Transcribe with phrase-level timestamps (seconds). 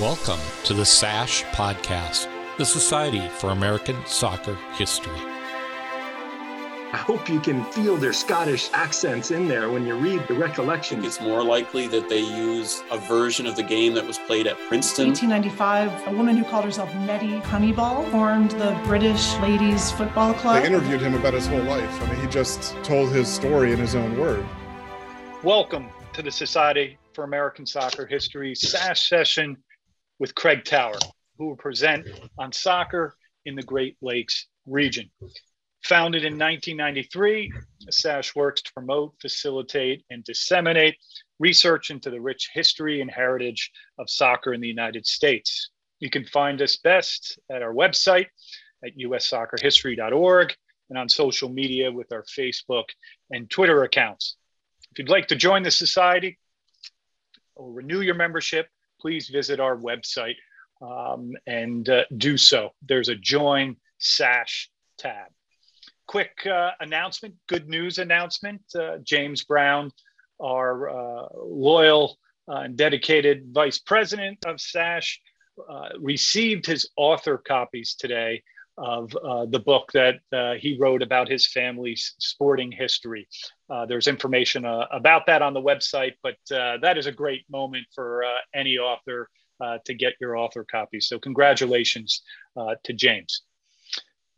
[0.00, 2.26] Welcome to the SASH Podcast,
[2.56, 5.12] the Society for American Soccer History.
[5.12, 11.04] I hope you can feel their Scottish accents in there when you read the recollection.
[11.04, 14.56] It's more likely that they use a version of the game that was played at
[14.66, 15.08] Princeton.
[15.08, 20.62] 1895, a woman who called herself Nettie Honeyball formed the British Ladies Football Club.
[20.62, 22.02] They interviewed him about his whole life.
[22.02, 24.46] I mean, he just told his story in his own word.
[25.42, 29.58] Welcome to the Society for American Soccer History SASH session
[30.22, 30.94] with Craig Tower,
[31.36, 32.06] who will present
[32.38, 35.10] on soccer in the Great Lakes region.
[35.82, 37.52] Founded in 1993,
[37.90, 40.94] SASH works to promote, facilitate, and disseminate
[41.40, 45.70] research into the rich history and heritage of soccer in the United States.
[45.98, 48.28] You can find us best at our website
[48.84, 50.54] at ussoccerhistory.org
[50.90, 52.84] and on social media with our Facebook
[53.32, 54.36] and Twitter accounts.
[54.92, 56.38] If you'd like to join the Society
[57.56, 58.68] or renew your membership,
[59.02, 60.36] please visit our website
[60.80, 62.70] um, and uh, do so.
[62.88, 65.32] There's a Join SASH tab
[66.12, 68.60] quick uh, announcement, good news announcement.
[68.78, 69.90] Uh, James Brown,
[70.40, 75.20] our uh, loyal uh, and dedicated vice president of SASH,
[75.70, 78.42] uh, received his author copies today
[78.78, 83.28] of uh, the book that uh, he wrote about his family's sporting history.
[83.68, 87.86] Uh, there's information uh, about that on the website, but that is a great moment
[87.94, 89.28] for any author
[89.84, 91.00] to get your author copy.
[91.00, 92.22] So, congratulations
[92.56, 93.42] to James.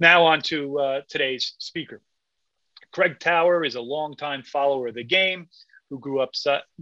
[0.00, 2.02] Now, on to uh, today's speaker.
[2.92, 5.48] Craig Tower is a longtime follower of the game
[5.88, 6.32] who grew up,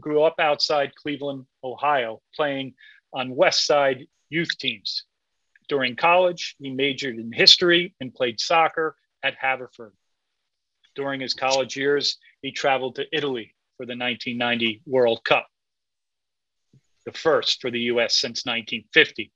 [0.01, 2.75] grew up outside Cleveland, Ohio, playing
[3.13, 5.05] on West Side youth teams.
[5.73, 9.95] During college, he majored in history and played soccer at Haverford.
[10.95, 15.47] During his college years, he traveled to Italy for the 1990 World Cup,
[17.07, 19.33] the first for the US since 1950.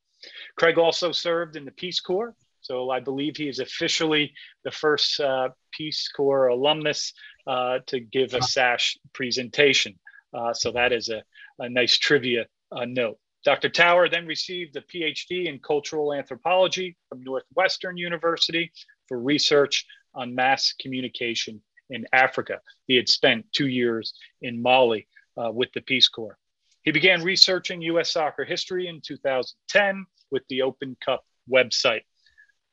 [0.57, 5.20] Craig also served in the Peace Corps so I believe he is officially the first
[5.20, 7.13] uh, Peace Corps alumnus
[7.47, 9.95] uh, to give a SASH presentation.
[10.35, 11.23] Uh, so that is a,
[11.61, 13.18] a nice trivia uh, note.
[13.46, 13.68] Dr.
[13.68, 18.73] Tower then received a PhD in cultural anthropology from Northwestern University
[19.07, 19.86] for research
[20.17, 22.61] on mass communication in Africa.
[22.89, 25.06] He had spent two years in Mali
[25.36, 26.36] uh, with the Peace Corps.
[26.83, 32.02] He began researching US soccer history in 2010 with the Open Cup website.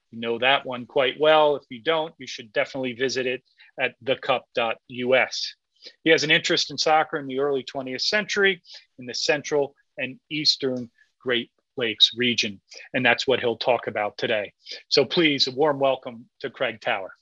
[0.09, 1.55] You know that one quite well.
[1.55, 3.43] If you don't, you should definitely visit it
[3.79, 5.55] at thecup.us.
[6.03, 8.63] He has an interest in soccer in the early 20th century
[8.97, 10.89] in the central and eastern
[11.21, 12.61] Great Lakes region.
[12.93, 14.53] And that's what he'll talk about today.
[14.89, 17.13] So please, a warm welcome to Craig Tower.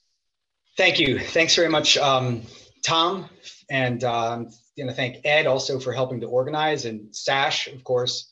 [0.76, 1.18] Thank you.
[1.18, 2.42] Thanks very much, um,
[2.84, 3.28] Tom.
[3.70, 8.30] And um, going to thank Ed also for helping to organize and SASH, of course,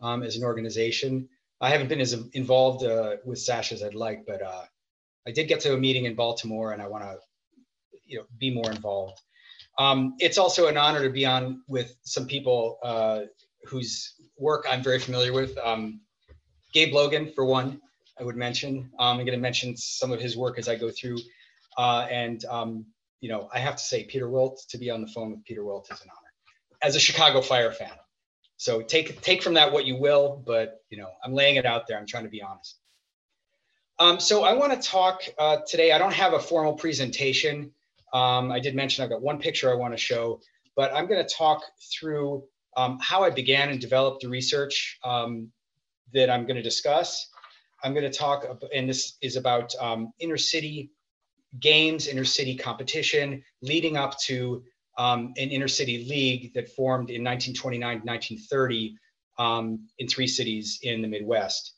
[0.00, 1.28] um, as an organization.
[1.60, 4.64] I haven't been as involved uh, with Sash as I'd like, but uh,
[5.26, 7.16] I did get to a meeting in Baltimore, and I want to,
[8.04, 9.20] you know, be more involved.
[9.78, 13.20] Um, it's also an honor to be on with some people uh,
[13.64, 15.56] whose work I'm very familiar with.
[15.58, 16.00] Um,
[16.72, 17.80] Gabe Logan, for one,
[18.18, 18.90] I would mention.
[18.98, 21.18] Um, I'm going to mention some of his work as I go through,
[21.78, 22.86] uh, and um,
[23.20, 24.64] you know, I have to say, Peter Wilt.
[24.70, 26.28] To be on the phone with Peter Wilt is an honor.
[26.82, 27.92] As a Chicago Fire fan,
[28.56, 31.86] so take take from that what you will, but you know, I'm laying it out
[31.86, 31.98] there.
[31.98, 32.78] I'm trying to be honest.
[33.98, 35.92] Um, so I want to talk uh, today.
[35.92, 37.72] I don't have a formal presentation.
[38.12, 40.40] Um, I did mention I've got one picture I want to show,
[40.76, 41.62] but I'm going to talk
[41.92, 42.44] through
[42.76, 45.50] um, how I began and developed the research um,
[46.12, 47.28] that I'm going to discuss.
[47.84, 50.90] I'm going to talk, and this is about um, inner city
[51.60, 54.62] games, inner city competition, leading up to
[54.98, 58.96] um, an inner city league that formed in 1929 1930
[59.38, 61.74] um, in three cities in the Midwest.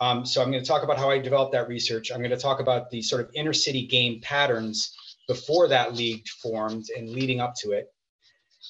[0.00, 2.10] Um, so I'm going to talk about how I developed that research.
[2.12, 4.94] I'm going to talk about the sort of inner city game patterns
[5.26, 7.86] before that league formed and leading up to it.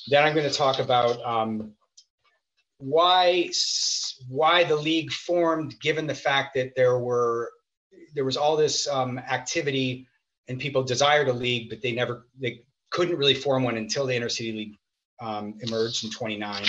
[0.08, 1.72] Then I'm going to talk about um,
[2.78, 3.50] why
[4.28, 7.50] why the league formed, given the fact that there were
[8.14, 10.06] there was all this um, activity
[10.48, 14.14] and people desired a league, but they never they couldn't really form one until the
[14.14, 14.76] Intercity League
[15.20, 16.64] um, emerged in 29.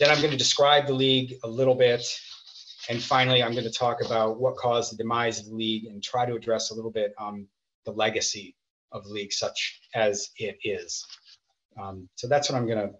[0.00, 2.04] Then I'm going to describe the league a little bit.
[2.90, 6.02] And finally, I'm going to talk about what caused the demise of the league and
[6.02, 7.46] try to address a little bit um,
[7.84, 8.56] the legacy
[8.92, 11.04] of the league, such as it is.
[11.80, 12.90] Um, so that's what I'm to,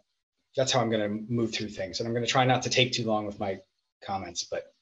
[0.56, 2.00] that's how I'm going to move through things.
[2.00, 3.58] And I'm going to try not to take too long with my
[4.04, 4.72] comments, but.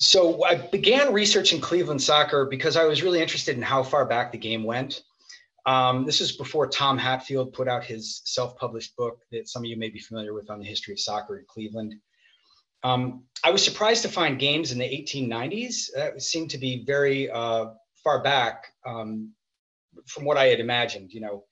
[0.00, 4.30] So I began researching Cleveland soccer because I was really interested in how far back
[4.30, 5.02] the game went.
[5.66, 9.76] Um, this is before Tom Hatfield put out his self-published book that some of you
[9.76, 11.94] may be familiar with on the history of soccer in Cleveland.
[12.84, 17.30] Um, I was surprised to find games in the 1890s that seemed to be very
[17.30, 17.66] uh,
[18.02, 19.32] far back um,
[20.06, 21.12] from what I had imagined.
[21.12, 21.44] You know,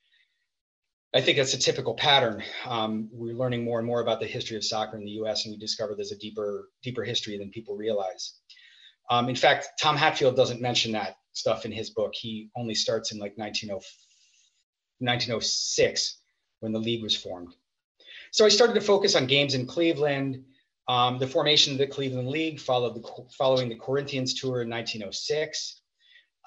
[1.16, 2.42] I think that's a typical pattern.
[2.66, 5.54] Um, we're learning more and more about the history of soccer in the U.S., and
[5.54, 8.34] we discover there's a deeper, deeper history than people realize.
[9.08, 12.12] Um, in fact, Tom Hatfield doesn't mention that stuff in his book.
[12.14, 16.20] He only starts in like 1906
[16.60, 17.54] when the league was formed.
[18.30, 20.44] So I started to focus on games in Cleveland.
[20.86, 23.02] Um, the formation of the Cleveland League followed the,
[23.38, 25.80] following the Corinthians tour in 1906.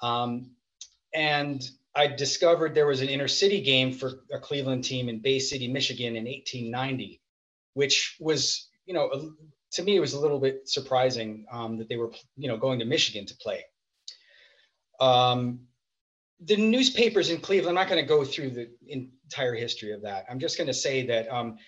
[0.00, 0.52] Um,
[1.12, 5.38] and I discovered there was an inner city game for a Cleveland team in Bay
[5.38, 7.20] City, Michigan in 1890,
[7.74, 9.32] which was, you know,
[9.72, 12.78] to me, it was a little bit surprising um, that they were, you know, going
[12.78, 13.64] to Michigan to play.
[15.00, 15.60] Um,
[16.40, 20.26] the newspapers in Cleveland, I'm not going to go through the entire history of that.
[20.30, 21.58] I'm just going to say that um,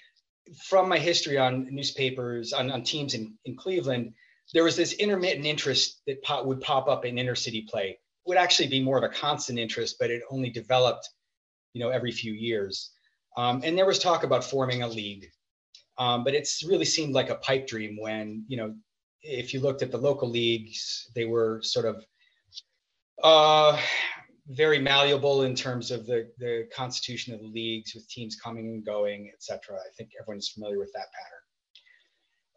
[0.69, 4.14] from my history on newspapers, on, on teams in, in Cleveland,
[4.54, 8.38] there was this intermittent interest that pop, would pop up in inner city play would
[8.38, 11.08] actually be more of a constant interest, but it only developed,
[11.72, 12.92] you know, every few years.
[13.36, 15.26] Um, and there was talk about forming a league,
[15.98, 18.74] um, but it's really seemed like a pipe dream when, you know,
[19.22, 22.04] if you looked at the local leagues, they were sort of
[23.22, 23.78] uh,
[24.48, 28.84] very malleable in terms of the, the constitution of the leagues with teams coming and
[28.84, 29.76] going, et cetera.
[29.76, 31.41] I think everyone's familiar with that pattern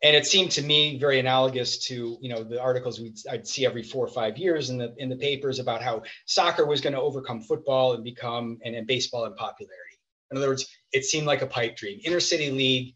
[0.04, 3.66] and it seemed to me very analogous to you know the articles we'd, I'd see
[3.66, 6.94] every four or five years in the in the papers about how soccer was going
[6.94, 10.00] to overcome football and become and, and baseball in popularity.
[10.32, 12.00] In other words, it seemed like a pipe dream.
[12.04, 12.94] Inner city league,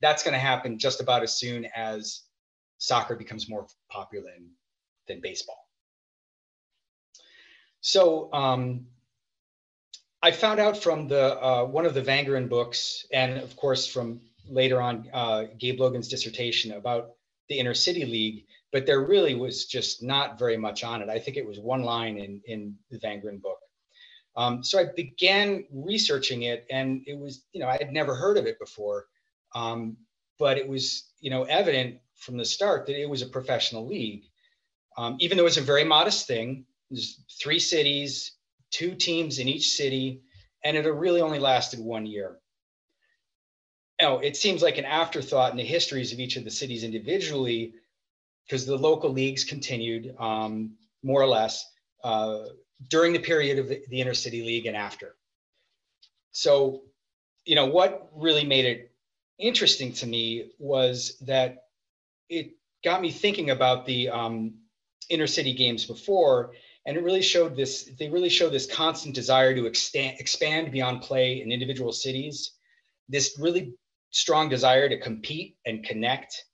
[0.00, 2.22] that's going to happen just about as soon as
[2.78, 4.50] soccer becomes more popular than,
[5.08, 5.68] than baseball.
[7.80, 8.86] So um,
[10.22, 14.20] I found out from the uh, one of the Wangerin books, and of course from
[14.48, 17.12] later on uh, Gabe Logan's dissertation about
[17.48, 21.08] the inner city league, but there really was just not very much on it.
[21.08, 23.58] I think it was one line in, in the Wangerin book.
[24.36, 28.36] Um, so I began researching it and it was, you know, I had never heard
[28.36, 29.06] of it before,
[29.54, 29.96] um,
[30.38, 34.24] but it was, you know, evident from the start that it was a professional league.
[34.96, 38.32] Um, even though it's a very modest thing, there's three cities,
[38.70, 40.22] two teams in each city,
[40.64, 42.38] and it really only lasted one year
[44.00, 46.84] you know, it seems like an afterthought in the histories of each of the cities
[46.84, 47.74] individually,
[48.46, 51.64] because the local leagues continued um, more or less
[52.04, 52.44] uh,
[52.88, 55.16] during the period of the, the intercity league and after.
[56.30, 56.82] So,
[57.44, 58.92] you know, what really made it
[59.38, 61.64] interesting to me was that
[62.28, 62.52] it
[62.84, 64.54] got me thinking about the um,
[65.10, 66.52] intercity games before,
[66.86, 67.90] and it really showed this.
[67.98, 72.52] They really show this constant desire to expand, expand beyond play in individual cities.
[73.08, 73.74] This really
[74.10, 76.44] strong desire to compete and connect.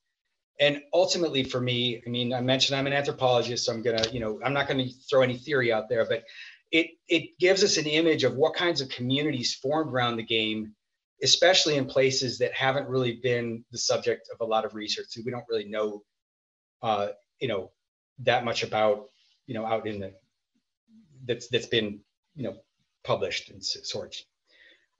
[0.61, 4.21] And ultimately for me, I mean, I mentioned I'm an anthropologist, so I'm gonna, you
[4.21, 6.25] know, I'm not gonna throw any theory out there, but
[6.71, 10.75] it it gives us an image of what kinds of communities formed around the game,
[11.23, 15.07] especially in places that haven't really been the subject of a lot of research.
[15.11, 16.03] So we don't really know,
[16.83, 17.09] uh,
[17.41, 17.71] you know,
[18.21, 19.07] that much about,
[19.47, 20.13] you know, out in the
[21.25, 22.01] that's that's been,
[22.35, 22.57] you know,
[23.05, 24.25] published and sorts.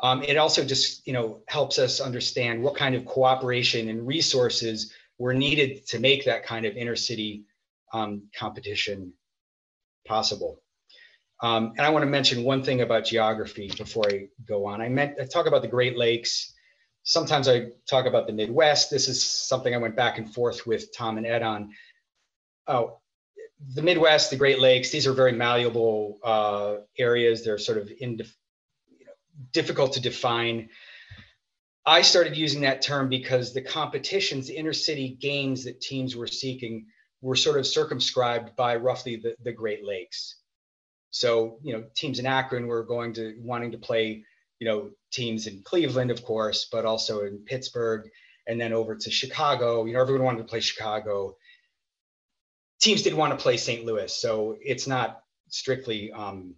[0.05, 4.93] Um, it also just you know helps us understand what kind of cooperation and resources
[5.19, 7.45] were needed to make that kind of intercity
[7.95, 9.15] um, competition
[10.07, 10.61] possible.
[11.43, 14.83] Um, and I want to mention one thing about geography before I go on.
[14.83, 16.53] I meant I talk about the Great Lakes.
[17.05, 18.91] Sometimes I talk about the Midwest.
[18.91, 21.71] This is something I went back and forth with Tom and Ed on.
[22.67, 23.01] Oh,
[23.75, 27.43] the Midwest, the Great Lakes, these are very malleable uh, areas.
[27.43, 28.19] They're sort of in,
[29.53, 30.69] difficult to define.
[31.87, 36.27] I started using that term because the competitions, the inner city games that teams were
[36.27, 36.87] seeking
[37.21, 40.37] were sort of circumscribed by roughly the, the Great Lakes.
[41.11, 44.25] So, you know, teams in Akron were going to wanting to play,
[44.59, 48.11] you know, teams in Cleveland, of course, but also in Pittsburgh
[48.47, 49.85] and then over to Chicago.
[49.85, 51.37] You know, everyone wanted to play Chicago.
[52.81, 53.85] Teams didn't want to play St.
[53.85, 54.15] Louis.
[54.15, 56.55] So it's not strictly um,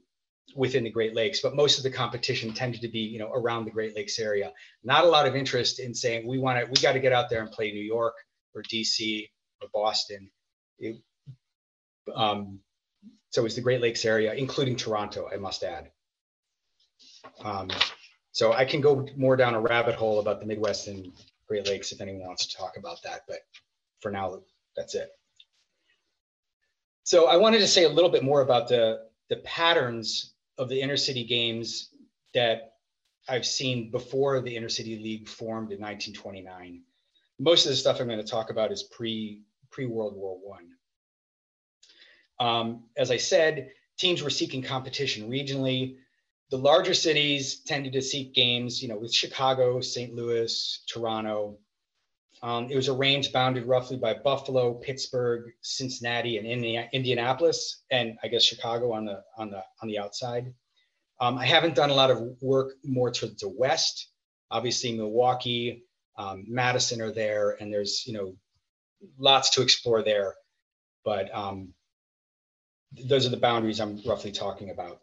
[0.55, 3.65] within the Great Lakes, but most of the competition tended to be, you know, around
[3.65, 4.53] the Great Lakes area.
[4.85, 7.29] Not a lot of interest in saying we want to, we got to get out
[7.29, 8.15] there and play New York
[8.55, 9.29] or DC
[9.61, 10.31] or Boston.
[10.79, 10.97] It,
[12.15, 12.61] um,
[13.31, 15.91] so it's the Great Lakes area, including Toronto, I must add.
[17.45, 17.71] Um,
[18.33, 21.13] so I can go more down a rabbit hole about the Midwest and
[21.49, 23.39] Great Lakes if anyone wants to talk about that, but
[24.01, 24.41] for now,
[24.77, 25.09] that's it.
[27.03, 30.81] So I wanted to say a little bit more about the, the patterns of the
[30.81, 31.91] inner city games
[32.35, 32.75] that
[33.29, 36.83] I've seen before the inner city league formed in 1929.
[37.39, 40.69] most of the stuff I'm going to talk about is pre pre World War One.
[42.39, 45.97] Um, as I said, teams were seeking competition regionally.
[46.51, 50.15] The larger cities tended to seek games, you know, with Chicago, St.
[50.15, 51.59] Louis, Toronto.
[52.43, 56.47] Um, it was a range bounded roughly by Buffalo, Pittsburgh, Cincinnati, and
[56.93, 60.53] Indianapolis, and I guess Chicago on the on the on the outside.
[61.21, 64.11] Um, I haven't done a lot of work more to the west.
[64.51, 65.85] Obviously, Milwaukee,
[66.19, 68.37] um, Madison are there, and there's you know
[69.19, 70.35] lots to explore there.
[71.05, 71.73] But um,
[72.93, 75.01] those are the boundaries I'm roughly talking about.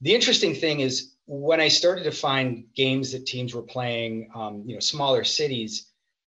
[0.00, 4.62] The interesting thing is when I started to find games that teams were playing, um,
[4.66, 5.87] you know, smaller cities,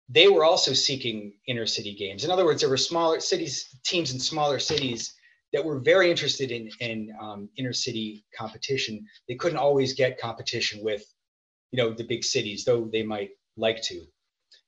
[0.09, 2.23] they were also seeking inner city games.
[2.23, 5.13] In other words, there were smaller cities, teams in smaller cities
[5.53, 9.05] that were very interested in, in um, inner city competition.
[9.27, 11.03] They couldn't always get competition with,
[11.71, 14.01] you know, the big cities, though they might like to.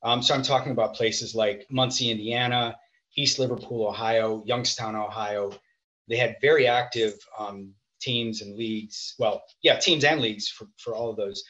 [0.04, 2.76] Um, so I'm talking about places like Muncie, Indiana,
[3.18, 5.52] East Liverpool, Ohio, Youngstown, Ohio.
[6.08, 9.16] They had very active um, teams and leagues.
[9.20, 11.44] Well, yeah, teams and leagues for, for all of those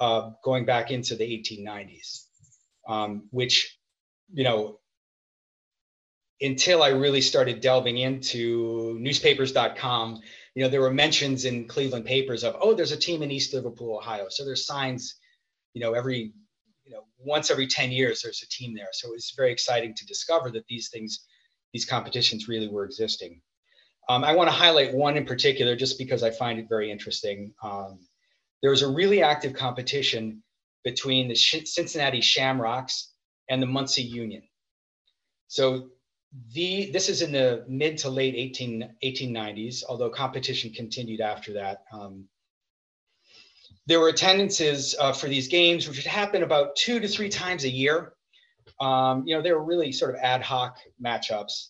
[0.00, 2.26] uh, going back into the 1890s,
[2.88, 3.78] um, which,
[4.32, 4.80] you know,
[6.40, 10.20] until I really started delving into newspapers.com,
[10.54, 13.54] you know, there were mentions in Cleveland papers of, oh, there's a team in East
[13.54, 14.26] Liverpool, Ohio.
[14.30, 15.16] So there's signs,
[15.74, 16.32] you know, every,
[16.84, 18.88] you know, once every 10 years, there's a team there.
[18.92, 21.26] So it was very exciting to discover that these things,
[21.72, 23.40] these competitions really were existing.
[24.08, 27.52] Um, I want to highlight one in particular just because I find it very interesting.
[27.62, 27.98] Um,
[28.62, 30.42] there was a really active competition
[30.84, 33.12] between the Cincinnati Shamrocks
[33.48, 34.42] and the Muncie Union.
[35.48, 35.88] So
[36.52, 41.84] the this is in the mid to late 18, 1890s, although competition continued after that.
[41.92, 42.28] Um,
[43.86, 47.64] there were attendances uh, for these games, which would happen about two to three times
[47.64, 48.12] a year.
[48.80, 51.68] Um, you know, they were really sort of ad hoc matchups.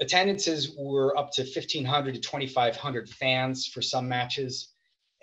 [0.00, 4.68] Attendances were up to 1,500 to 2,500 fans for some matches,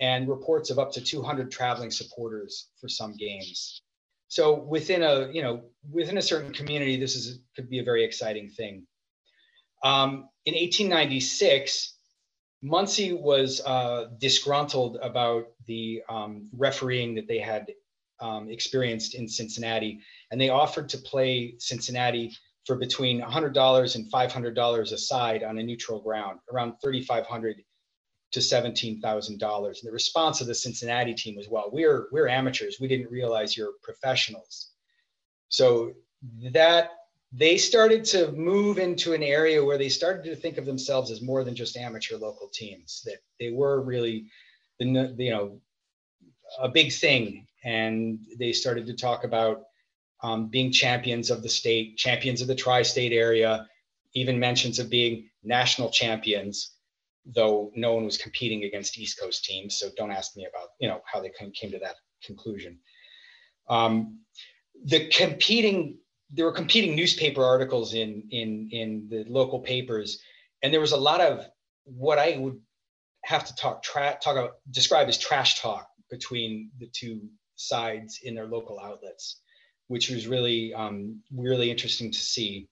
[0.00, 3.82] and reports of up to 200 traveling supporters for some games.
[4.28, 8.04] So within a you know within a certain community, this is could be a very
[8.04, 8.86] exciting thing.
[9.82, 11.94] Um, in 1896,
[12.62, 17.70] Muncie was uh, disgruntled about the um, refereeing that they had
[18.20, 22.32] um, experienced in Cincinnati, and they offered to play Cincinnati
[22.64, 27.62] for between $100 and $500 a side on a neutral ground, around 3,500
[28.34, 29.30] to $17,000.
[29.30, 32.78] And the response of the Cincinnati team was, well, we're, we're amateurs.
[32.80, 34.70] We didn't realize you're professionals.
[35.48, 35.92] So
[36.50, 36.90] that
[37.30, 41.22] they started to move into an area where they started to think of themselves as
[41.22, 44.26] more than just amateur local teams, that they were really,
[44.80, 45.60] the, you know,
[46.60, 47.46] a big thing.
[47.62, 49.62] And they started to talk about
[50.24, 53.68] um, being champions of the state, champions of the tri state area,
[54.12, 56.74] even mentions of being national champions
[57.26, 59.78] though no one was competing against East Coast teams.
[59.78, 62.78] So don't ask me about you know how they came to that conclusion.
[63.68, 64.20] Um,
[64.84, 65.98] the competing
[66.30, 70.20] there were competing newspaper articles in in in the local papers,
[70.62, 71.46] and there was a lot of
[71.84, 72.60] what I would
[73.24, 77.20] have to talk tra- talk about describe as trash talk between the two
[77.56, 79.40] sides in their local outlets,
[79.88, 82.68] which was really um, really interesting to see.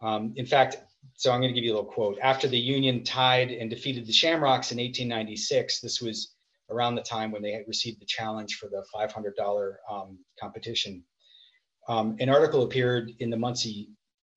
[0.00, 0.78] Um, in fact,
[1.14, 2.18] so I'm going to give you a little quote.
[2.22, 6.34] After the Union tied and defeated the Shamrocks in 1896, this was
[6.70, 11.02] around the time when they had received the challenge for the $500 um, competition.
[11.88, 13.88] Um, an article appeared in the Muncie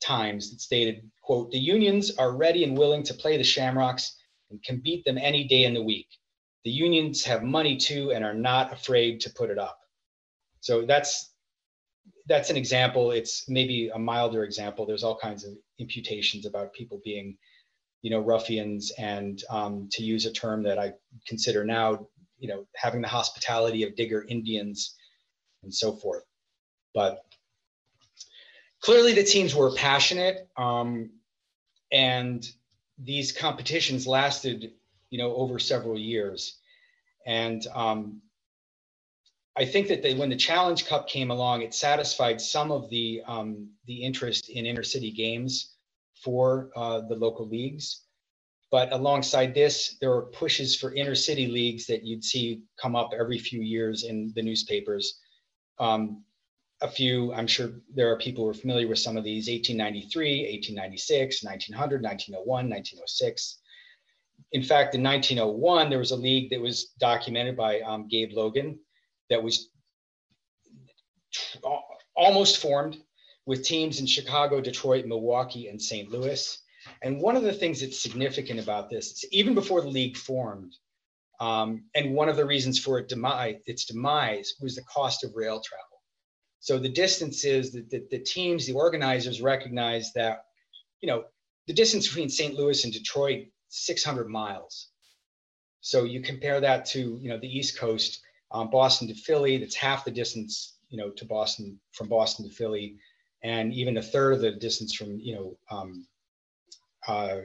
[0.02, 4.16] Times that stated, quote, the unions are ready and willing to play the Shamrocks
[4.50, 6.08] and can beat them any day in the week.
[6.64, 9.78] The unions have money too and are not afraid to put it up.
[10.62, 11.34] So that's
[12.28, 13.12] that's an example.
[13.12, 14.86] It's maybe a milder example.
[14.86, 17.38] There's all kinds of imputations about people being,
[18.02, 20.94] you know, ruffians, and um, to use a term that I
[21.28, 22.08] consider now,
[22.40, 24.96] you know, having the hospitality of digger Indians,
[25.64, 26.24] and so forth.
[26.94, 27.24] But
[28.82, 31.10] clearly, the teams were passionate, um,
[31.92, 32.48] and
[32.98, 34.72] these competitions lasted,
[35.10, 36.60] you know, over several years,
[37.26, 38.22] and um,
[39.58, 43.22] I think that they, when the Challenge Cup came along, it satisfied some of the
[43.28, 45.71] um, the interest in inner city games
[46.24, 48.06] for uh, the local leagues.
[48.72, 53.12] But alongside this, there were pushes for inner city leagues that you'd see come up
[53.18, 55.20] every few years in the newspapers.
[55.80, 56.24] Um,
[56.82, 60.52] a few, I'm sure there are people who are familiar with some of these 1893,
[60.54, 63.60] 1896, 1900, 1901, 1906.
[64.54, 68.80] In fact, in 1901, there was a league that was documented by um, Gabe Logan
[69.30, 69.70] that was
[72.16, 72.98] almost formed.
[73.52, 76.10] With teams in Chicago, Detroit, Milwaukee, and St.
[76.10, 76.58] Louis.
[77.02, 80.74] And one of the things that's significant about this is even before the league formed,
[81.42, 83.12] um, and one of the reasons for it
[83.66, 86.00] its demise was the cost of rail travel.
[86.62, 90.46] So the distances that the, the teams, the organizers recognized that,
[91.02, 91.26] you know,
[91.68, 92.54] the distance between St.
[92.54, 94.88] Louis and Detroit, 600 miles.
[95.82, 99.76] So you compare that to, you know, the East Coast, um, Boston to Philly, that's
[99.76, 102.96] half the distance, you know, to Boston, from Boston to Philly,
[103.44, 106.08] and even a third of the distance from, you know, um,
[107.08, 107.38] uh,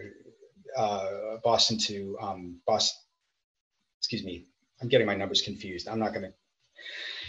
[0.77, 3.01] uh, Boston to um, Boston,
[3.99, 4.47] excuse me,
[4.81, 5.89] I'm getting my numbers confused.
[5.89, 6.33] I'm not going to.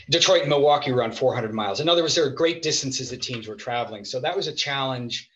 [0.09, 1.79] Detroit and Milwaukee were on 400 miles.
[1.79, 4.05] In other words, there are great distances that teams were traveling.
[4.05, 5.29] So that was a challenge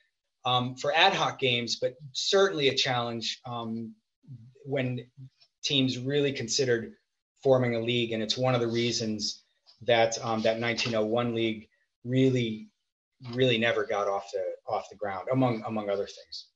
[0.45, 3.93] um, for ad hoc games, but certainly a challenge um,
[4.65, 5.05] when
[5.63, 6.93] teams really considered
[7.43, 8.11] forming a league.
[8.11, 9.43] And it's one of the reasons
[9.83, 11.67] that um, that 1901 league
[12.03, 12.69] really,
[13.33, 16.47] really never got off the off the ground, among among other things.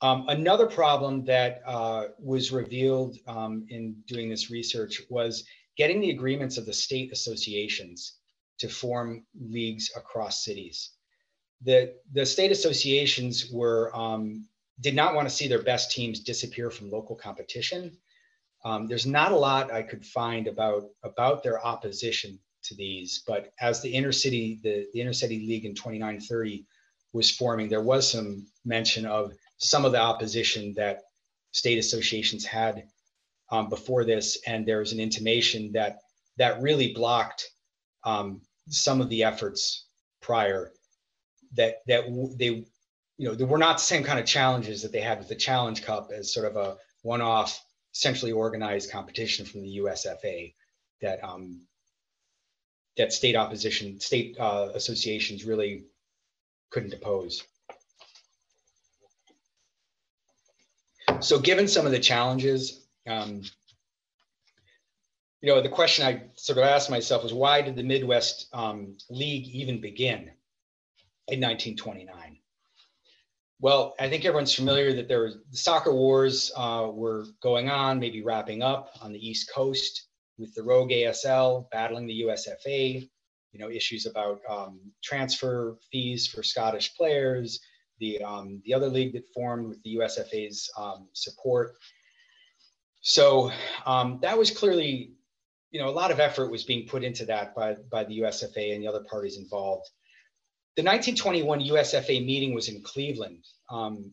[0.00, 5.44] Um, another problem that uh, was revealed um, in doing this research was
[5.76, 8.18] getting the agreements of the state associations
[8.58, 10.90] to form leagues across cities.
[11.62, 14.46] The, the state associations were um,
[14.80, 17.96] did not want to see their best teams disappear from local competition.
[18.64, 22.38] Um, there's not a lot I could find about about their opposition
[22.68, 26.66] to these, but as the inner city, the, the inner city league in 2930
[27.12, 31.02] was forming, there was some mention of some of the opposition that
[31.52, 32.84] state associations had
[33.50, 35.98] um, before this, and there was an intimation that
[36.36, 37.48] that really blocked
[38.04, 39.86] um, some of the efforts
[40.20, 40.70] prior.
[41.54, 42.04] That that
[42.38, 42.64] they,
[43.16, 45.34] you know, there were not the same kind of challenges that they had with the
[45.34, 50.54] Challenge Cup as sort of a one-off, centrally organized competition from the USFA.
[51.00, 51.62] That um,
[52.98, 55.84] that state opposition, state uh, associations really
[56.70, 57.42] couldn't oppose.
[61.20, 63.42] so given some of the challenges, um,
[65.40, 68.96] you know, the question I sort of asked myself was why did the Midwest um,
[69.08, 70.30] League even begin
[71.28, 72.38] in 1929?
[73.60, 77.98] Well, I think everyone's familiar that there was the soccer wars uh, were going on,
[77.98, 80.07] maybe wrapping up on the East Coast
[80.38, 83.08] with the rogue ASL battling the USFA.
[83.52, 87.60] You know, issues about um, transfer fees for Scottish players,
[87.98, 91.74] the um, the other league that formed with the USFA's um, support.
[93.00, 93.50] So
[93.86, 95.12] um, that was clearly,
[95.70, 98.74] you know, a lot of effort was being put into that by by the USFA
[98.74, 99.88] and the other parties involved.
[100.76, 104.12] The 1921 USFA meeting was in Cleveland, um,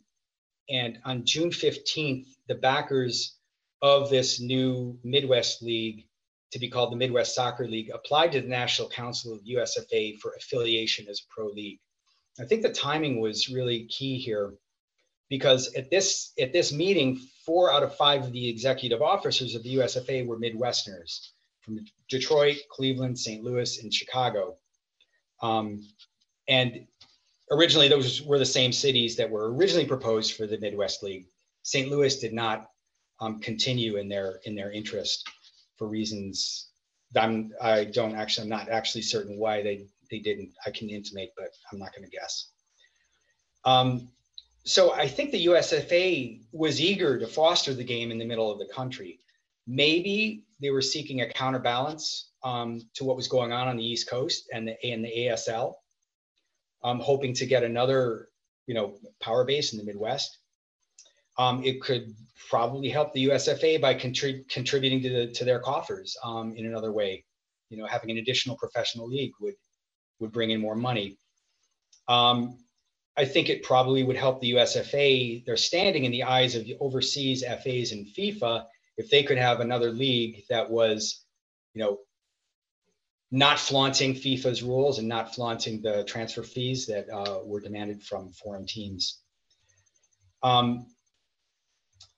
[0.70, 3.38] and on June 15th, the backers
[3.82, 6.08] of this new Midwest League
[6.56, 10.32] to be called the Midwest Soccer League applied to the National Council of USFA for
[10.38, 11.80] affiliation as a pro league.
[12.40, 14.54] I think the timing was really key here
[15.30, 19.64] because at this at this meeting, four out of five of the executive officers of
[19.64, 23.44] the USFA were Midwesterners from Detroit, Cleveland, St.
[23.44, 24.56] Louis, and Chicago.
[25.42, 25.86] Um,
[26.48, 26.88] and
[27.52, 31.26] originally, those were the same cities that were originally proposed for the Midwest League.
[31.64, 31.90] St.
[31.90, 32.70] Louis did not
[33.20, 35.30] um, continue in their in their interest
[35.78, 36.70] for reasons
[37.16, 40.54] I'm I don't actually I'm not actually certain why they they didn't.
[40.66, 42.50] I can intimate, but I'm not going to guess.
[43.64, 44.10] Um,
[44.64, 48.60] so I think the USFA was eager to foster the game in the middle of
[48.60, 49.20] the country.
[49.68, 54.10] Maybe they were seeking a counterbalance um, to what was going on on the East
[54.10, 55.76] Coast and the and the ASL,
[56.84, 58.30] um, hoping to get another
[58.68, 60.38] you know power base in the Midwest.
[61.38, 62.14] Um, it could
[62.50, 66.92] probably help the USFA by contrib- contributing to the, to their coffers um, in another
[66.92, 67.26] way.
[67.70, 69.56] You know, having an additional professional league would
[70.20, 71.18] would bring in more money.
[72.08, 72.58] Um,
[73.18, 76.78] I think it probably would help the USFA, their standing in the eyes of the
[76.80, 78.66] overseas FAs and FIFA,
[78.98, 81.26] if they could have another league that was,
[81.74, 82.00] you know,
[83.32, 88.32] not flaunting FIFA's rules and not flaunting the transfer fees that uh, were demanded from
[88.32, 89.20] foreign teams.
[90.44, 90.86] Um,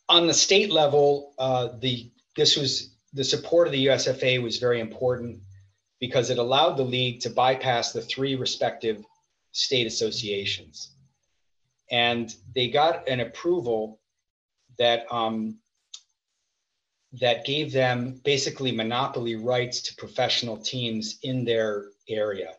[0.10, 4.80] on the state level, uh, the this was the support of the USFA was very
[4.80, 5.40] important
[6.00, 9.04] because it allowed the league to bypass the three respective
[9.52, 10.92] state associations.
[11.90, 14.00] And they got an approval
[14.78, 15.58] that um,
[17.14, 22.54] that gave them basically monopoly rights to professional teams in their area.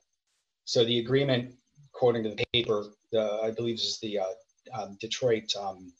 [0.64, 1.54] So the agreement,
[1.94, 4.24] according to the paper, the, I believe this is the uh,
[4.74, 5.92] um, Detroit um,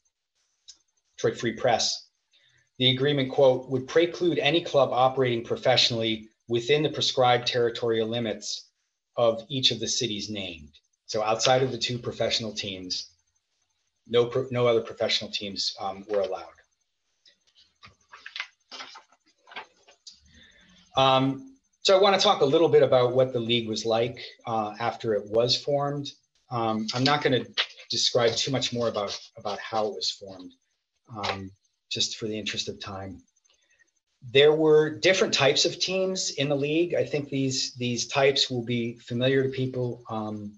[1.19, 2.07] Detroit Free Press.
[2.79, 8.69] The agreement quote would preclude any club operating professionally within the prescribed territorial limits
[9.17, 10.71] of each of the cities named.
[11.07, 13.09] So outside of the two professional teams,
[14.07, 16.47] no, no other professional teams um, were allowed.
[20.97, 24.25] Um, so I want to talk a little bit about what the league was like
[24.47, 26.11] uh, after it was formed.
[26.51, 27.51] Um, I'm not going to
[27.91, 30.53] describe too much more about, about how it was formed,
[31.17, 31.51] um,
[31.91, 33.23] just for the interest of time.
[34.33, 36.95] There were different types of teams in the league.
[36.95, 40.53] I think these, these types will be familiar to people, um,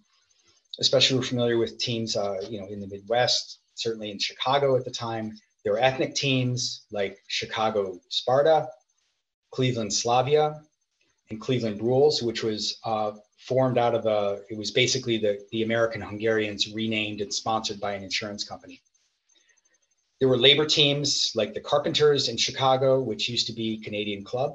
[0.78, 4.76] especially who are familiar with teams uh, you know, in the Midwest, certainly in Chicago
[4.76, 5.36] at the time.
[5.62, 8.68] There were ethnic teams like Chicago Sparta,
[9.50, 10.62] Cleveland Slavia,
[11.28, 15.62] and Cleveland Rules, which was uh, formed out of a, it was basically the, the
[15.62, 18.80] American Hungarians renamed and sponsored by an insurance company.
[20.20, 24.52] There were labor teams like the Carpenters in Chicago, which used to be Canadian Club.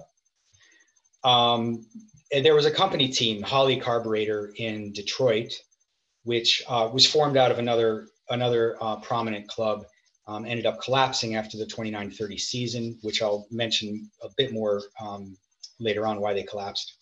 [1.23, 1.87] Um,
[2.31, 5.53] and there was a company team, Holley Carburetor in Detroit,
[6.23, 9.85] which uh, was formed out of another, another uh, prominent club,
[10.27, 15.35] um, ended up collapsing after the 29-30 season, which I'll mention a bit more um,
[15.79, 16.95] later on why they collapsed.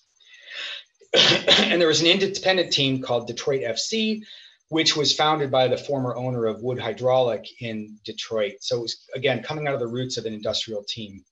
[1.13, 4.21] and there was an independent team called Detroit FC,
[4.69, 8.53] which was founded by the former owner of Wood Hydraulic in Detroit.
[8.61, 11.23] So it was, again, coming out of the roots of an industrial team.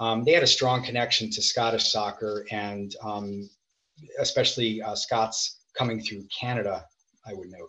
[0.00, 3.48] Um, they had a strong connection to Scottish soccer and um,
[4.18, 6.84] especially uh, Scots coming through Canada,
[7.26, 7.68] I would note.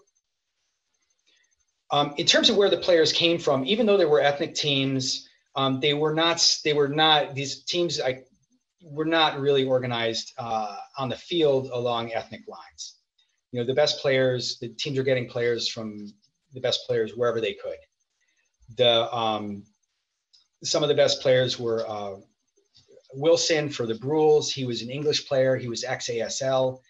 [1.91, 5.27] Um, in terms of where the players came from, even though there were ethnic teams,
[5.55, 8.23] um, they were not, they were not, these teams I,
[8.83, 12.94] were not really organized uh, on the field along ethnic lines.
[13.55, 16.13] You know, the best players, the teams are getting players from
[16.53, 17.77] the best players wherever they could.
[18.75, 19.63] The um,
[20.61, 22.15] some of the best players were uh,
[23.13, 24.51] Wilson for the Bruells.
[24.51, 25.55] He was an English player.
[25.55, 26.81] He was ex-ASL.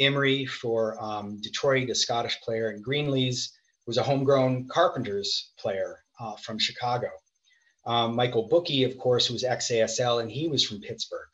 [0.00, 3.50] Imrie for um, Detroit, a Scottish player, and Greenlees
[3.86, 7.10] was a homegrown Carpenters player uh, from Chicago.
[7.86, 11.28] Um, Michael Bookie, of course, was ex-ASL, and he was from Pittsburgh.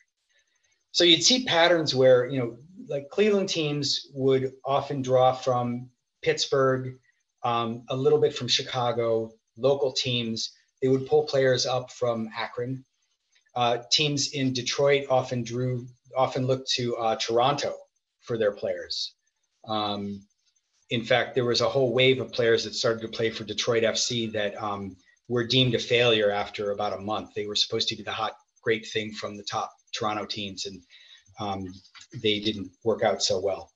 [0.95, 5.91] So you'd see patterns where, you know, like Cleveland teams would often draw from
[6.23, 6.95] Pittsburgh,
[7.43, 10.53] um, a little bit from Chicago, local teams.
[10.81, 12.85] They would pull players up from Akron.
[13.57, 17.75] Uh, teams in Detroit often drew, often looked to uh, Toronto
[18.21, 19.15] for their players.
[19.67, 20.25] Um,
[20.91, 23.83] in fact, there was a whole wave of players that started to play for Detroit
[23.83, 27.35] FC that um, were deemed a failure after about a month.
[27.35, 30.83] They were supposed to be the hot, great thing from the top Toronto teams, and
[31.41, 31.73] um,
[32.23, 33.71] they didn't work out so well.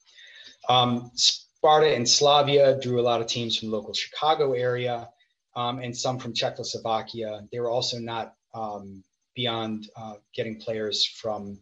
[0.68, 5.08] Um, Sparta and Slavia drew a lot of teams from local Chicago area
[5.56, 7.42] um, and some from Czechoslovakia.
[7.50, 9.02] They were also not um,
[9.34, 11.58] beyond uh, getting players from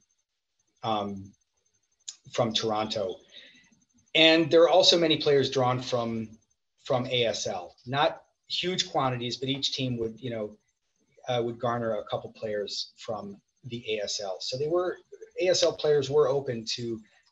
[0.83, 1.33] um,
[2.33, 3.17] from Toronto.
[4.15, 6.29] And there are also many players drawn from
[6.85, 10.57] from ASL, not huge quantities, but each team would, you know,
[11.29, 14.41] uh, would garner a couple players from the ASL.
[14.41, 14.99] So they were
[15.43, 16.83] ASL players were open to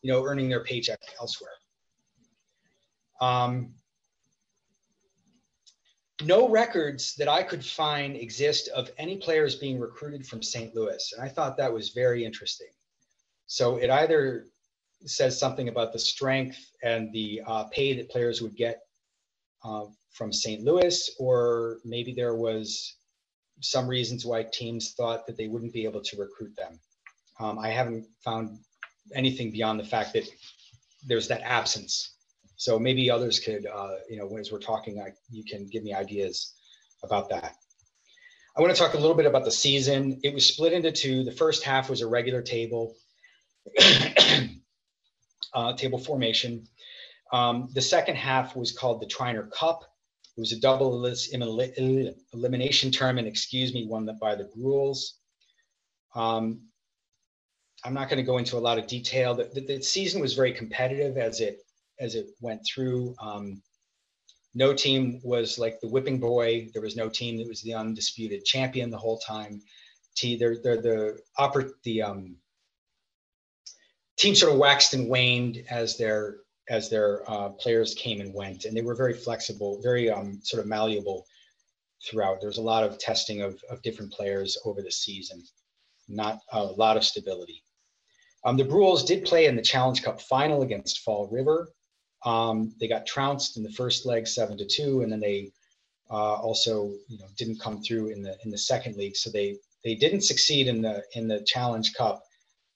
[0.03, 1.51] you know earning their paycheck elsewhere.
[3.20, 3.75] Um,
[6.23, 10.75] no records that I could find exist of any players being recruited from St.
[10.75, 12.68] Louis, and I thought that was very interesting.
[13.47, 14.47] So it either
[15.07, 18.81] says something about the strength and the uh, pay that players would get
[19.64, 20.62] uh, from St.
[20.62, 22.97] Louis, or maybe there was
[23.61, 26.79] some reasons why teams thought that they wouldn't be able to recruit them.
[27.40, 28.59] Um, I haven't found
[29.14, 30.29] anything beyond the fact that
[31.07, 32.14] there's that absence.
[32.57, 35.93] So maybe others could, uh, you know, as we're talking, I, you can give me
[35.93, 36.55] ideas
[37.03, 37.57] about that.
[38.57, 40.21] I want to talk a little bit about the season.
[40.23, 41.25] It was split into two.
[41.25, 42.95] The first half was a regular table,
[45.55, 46.69] uh, table formation.
[47.33, 49.83] Um, the second half was called the Triner Cup.
[50.37, 51.07] It was a double
[52.33, 55.18] elimination tournament, excuse me, one that by the Rules.
[56.14, 56.62] Um,
[57.85, 59.35] I'm not going to go into a lot of detail.
[59.35, 61.59] The, the, the, season was very competitive as it
[62.01, 63.14] as it went through.
[63.20, 63.62] Um,
[64.55, 66.68] no team was like the whipping boy.
[66.73, 69.61] There was no team that was the undisputed champion the whole time.
[70.16, 72.37] T, they're, they're the oper, the um,
[74.16, 76.37] team sort of waxed and waned as their
[76.68, 80.62] as their uh, players came and went, and they were very flexible, very um, sort
[80.62, 81.27] of malleable
[82.05, 82.40] throughout.
[82.40, 85.42] There was a lot of testing of, of different players over the season,
[86.09, 87.62] not a lot of stability.
[88.44, 91.68] Um, the Bruells did play in the Challenge Cup final against Fall River.
[92.24, 95.50] Um, they got trounced in the first leg, seven to two, and then they
[96.11, 99.16] uh, also, you know, didn't come through in the in the second league.
[99.16, 102.22] So they they didn't succeed in the in the Challenge Cup,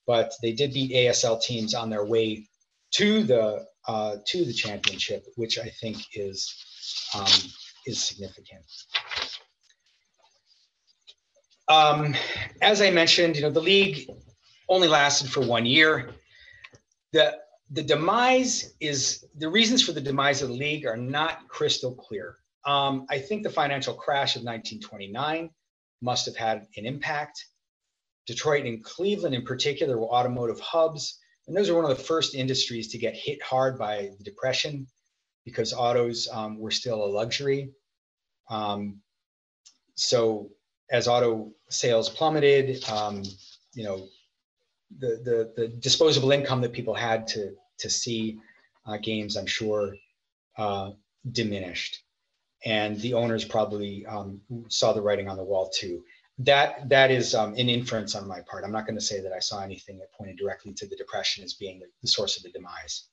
[0.07, 2.46] but they did beat ASL teams on their way
[2.92, 6.55] to the uh, to the championship, which I think is
[7.16, 7.27] um,
[7.87, 8.64] is significant.
[11.68, 12.14] Um,
[12.62, 14.11] as I mentioned, you know, the league
[14.68, 16.11] only lasted for one year.
[17.12, 17.38] The
[17.70, 22.37] the demise is the reasons for the demise of the league are not crystal clear.
[22.64, 25.51] Um, I think the financial crash of 1929
[26.03, 27.44] must have had an impact.
[28.27, 31.18] Detroit and Cleveland, in particular, were automotive hubs,
[31.49, 34.87] and those were one of the first industries to get hit hard by the depression
[35.47, 37.71] because autos um, were still a luxury.
[38.51, 39.01] Um,
[39.95, 40.51] so
[40.91, 43.23] as auto sales plummeted, um,
[43.73, 44.07] you know,
[44.99, 48.39] the, the, the disposable income that people had to, to see
[48.87, 49.95] uh, games, I'm sure,
[50.59, 50.91] uh,
[51.33, 52.03] diminished.
[52.67, 56.03] And the owners probably um, saw the writing on the wall too.
[56.38, 58.64] That, that is um, an inference on my part.
[58.64, 61.42] I'm not going to say that I saw anything that pointed directly to the depression
[61.42, 63.09] as being the, the source of the demise.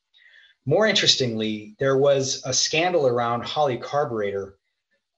[0.68, 4.58] More interestingly, there was a scandal around Holley Carburetor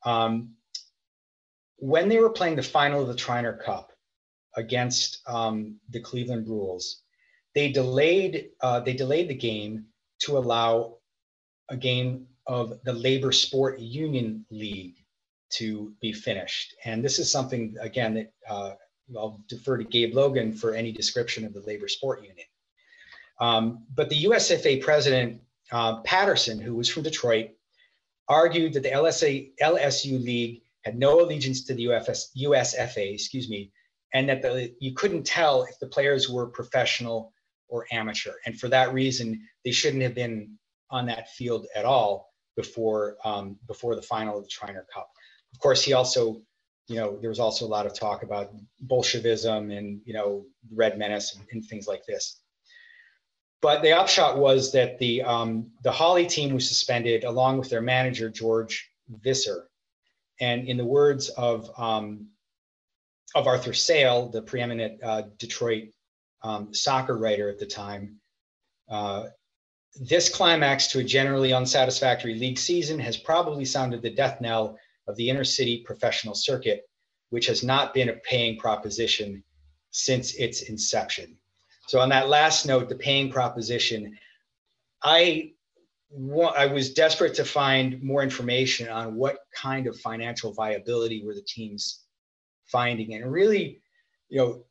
[0.06, 0.56] um,
[1.78, 3.92] when they were playing the final of the Triner Cup
[4.56, 7.02] against um, the Cleveland Rules,
[7.54, 9.86] they delayed uh, they delayed the game
[10.20, 10.98] to allow
[11.70, 14.96] a game of the Labor Sport Union League
[15.50, 16.76] to be finished.
[16.86, 18.74] And this is something again that uh,
[19.16, 22.46] I'll defer to Gabe Logan for any description of the Labor Sport Union.
[23.40, 27.52] Um, but the USFA president uh, Patterson, who was from Detroit,
[28.28, 33.72] argued that the LSA, LSU League had no allegiance to the UFS, USFA, excuse me,
[34.14, 37.34] and that the, you couldn't tell if the players were professional
[37.68, 38.34] or amateur.
[38.46, 40.58] And for that reason, they shouldn't have been
[40.90, 45.10] on that field at all before um, before the final of the Triner Cup.
[45.54, 46.42] Of course, he also,
[46.88, 50.98] you know, there was also a lot of talk about Bolshevism and you know Red
[50.98, 52.40] Menace and, and things like this.
[53.62, 57.82] But the upshot was that the um, the Holley team was suspended along with their
[57.82, 59.68] manager George Visser,
[60.40, 62.28] and in the words of, um,
[63.36, 65.90] of Arthur Sale, the preeminent uh, Detroit
[66.44, 68.20] um, soccer writer at the time,
[68.90, 69.26] uh,
[70.00, 75.16] this climax to a generally unsatisfactory league season has probably sounded the death knell of
[75.16, 76.90] the inner city professional circuit,
[77.30, 79.44] which has not been a paying proposition
[79.92, 81.38] since its inception.
[81.88, 84.18] So, on that last note, the paying proposition,
[85.04, 85.54] I
[86.56, 91.42] I was desperate to find more information on what kind of financial viability were the
[91.42, 92.04] teams
[92.66, 93.14] finding.
[93.14, 93.82] And really,
[94.30, 94.64] you know,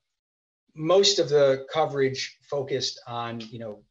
[0.75, 3.83] most of the coverage focused on, you know,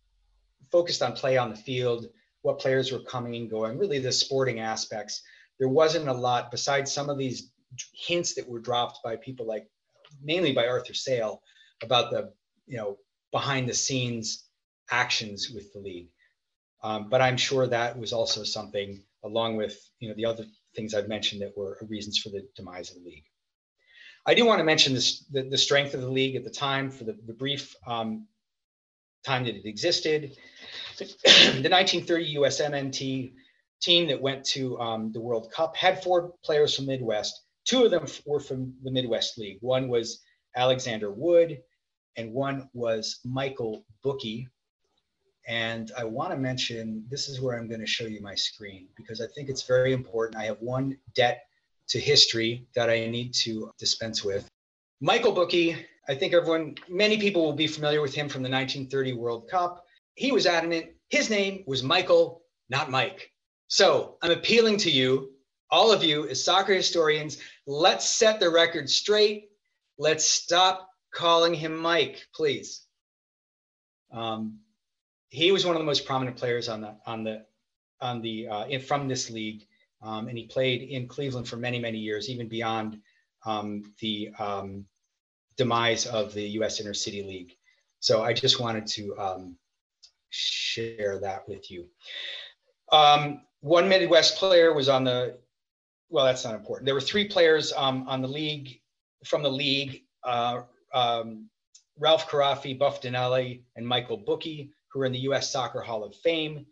[0.71, 2.07] focused on play on the field,
[2.41, 5.21] what players were coming and going, really the sporting aspects.
[5.59, 7.51] There wasn't a lot besides some of these
[7.93, 9.67] hints that were dropped by people like
[10.23, 11.41] mainly by Arthur Sale
[11.83, 12.31] about the,
[12.67, 12.97] you know,
[13.31, 14.45] behind the scenes
[14.91, 16.09] actions with the league.
[16.83, 20.93] Um, but I'm sure that was also something, along with you know the other things
[20.93, 23.23] I've mentioned that were reasons for the demise of the league.
[24.27, 26.89] I do want to mention this, the, the strength of the league at the time
[26.89, 28.27] for the, the brief um,
[29.23, 30.35] time that it existed.
[30.97, 33.33] the 1930 USMNT
[33.85, 37.43] team that went to um, the World Cup had four players from Midwest.
[37.65, 39.57] Two of them were from the Midwest League.
[39.61, 40.21] One was
[40.55, 41.61] Alexander Wood,
[42.17, 44.47] and one was Michael Bookie,
[45.47, 48.87] and I want to mention this is where I'm going to show you my screen
[48.95, 50.41] because I think it's very important.
[50.41, 51.43] I have one debt
[51.89, 54.49] to history that I need to dispense with.
[55.01, 55.75] Michael Bookie,
[56.09, 59.85] I think everyone, many people will be familiar with him from the 1930 World Cup.
[60.15, 63.31] He was adamant his name was Michael, not Mike.
[63.67, 65.31] So I'm appealing to you,
[65.71, 69.49] all of you as soccer historians, let's set the record straight.
[69.97, 72.85] Let's stop calling him Mike, please.
[74.11, 74.59] Um,
[75.29, 77.45] he was one of the most prominent players on the on the
[78.01, 79.65] on the uh, in, from this league,
[80.01, 82.99] um, and he played in Cleveland for many many years, even beyond
[83.45, 84.85] um, the um,
[85.57, 86.79] demise of the U.S.
[86.79, 87.55] Inner City League.
[87.99, 89.57] So I just wanted to um,
[90.29, 91.87] share that with you.
[92.91, 95.37] Um, one Midwest player was on the.
[96.09, 96.85] Well, that's not important.
[96.85, 98.79] There were three players um, on the league
[99.25, 100.03] from the league.
[100.23, 100.61] Uh,
[101.97, 105.51] Ralph Caraffi, Buff Donelli, and Michael Bookie who are in the U.S.
[105.51, 106.65] Soccer Hall of Fame,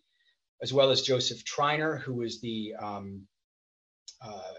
[0.62, 3.24] as well as Joseph Triner, who was the um,
[4.24, 4.54] uh,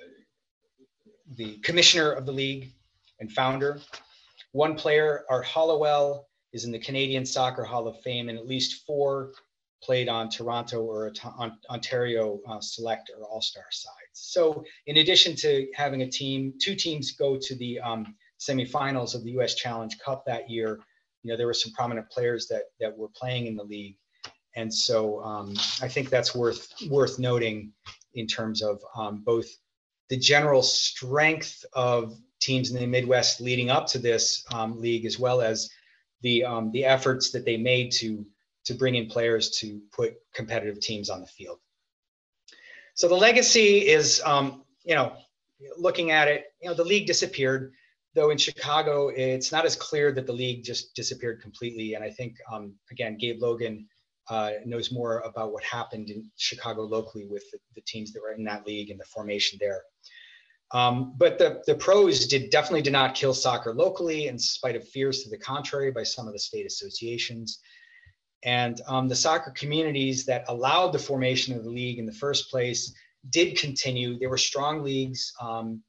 [1.37, 2.73] the commissioner of the league
[3.21, 3.81] and founder.
[4.53, 8.85] One player, Art Hollowell, is in the Canadian Soccer Hall of Fame, and at least
[8.87, 9.33] four
[9.85, 11.13] played on Toronto or
[11.71, 13.95] Ontario uh, select or all star sides.
[14.13, 19.25] So, in addition to having a team, two teams go to the um, semifinals of
[19.25, 20.81] the US Challenge Cup that year
[21.25, 23.97] you know, there were some prominent players that that were playing in the league,
[24.55, 27.73] And so um, I think that's worth worth noting
[28.13, 29.47] in terms of um, both
[30.11, 35.19] the general strength of teams in the Midwest leading up to this um, league, as
[35.19, 35.71] well as
[36.21, 38.25] the um, the efforts that they made to
[38.65, 41.59] to bring in players to put competitive teams on the field.
[42.95, 45.17] So the legacy is, um, you know,
[45.77, 47.73] looking at it, you know, the league disappeared.
[48.15, 51.95] Though in Chicago, it's not as clear that the league just disappeared completely.
[51.95, 53.89] And I think, um, again, Gabe Logan
[54.31, 58.33] uh, knows more about what happened in Chicago locally with the, the, teams that were
[58.33, 59.83] in that league and the formation there.
[60.71, 64.89] Um, but the, the pros did definitely did not kill soccer locally in spite of
[64.89, 67.61] fears to the contrary by some of the state associations.
[68.45, 72.51] And um, the soccer communities that allowed the formation of the league in the first
[72.51, 72.95] place
[73.31, 74.19] did continue.
[74.19, 75.83] There were strong leagues, um,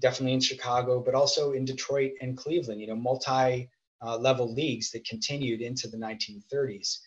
[0.00, 3.68] definitely in Chicago, but also in Detroit and Cleveland, you know, multi
[4.04, 6.98] uh, level leagues that continued into the 1930s.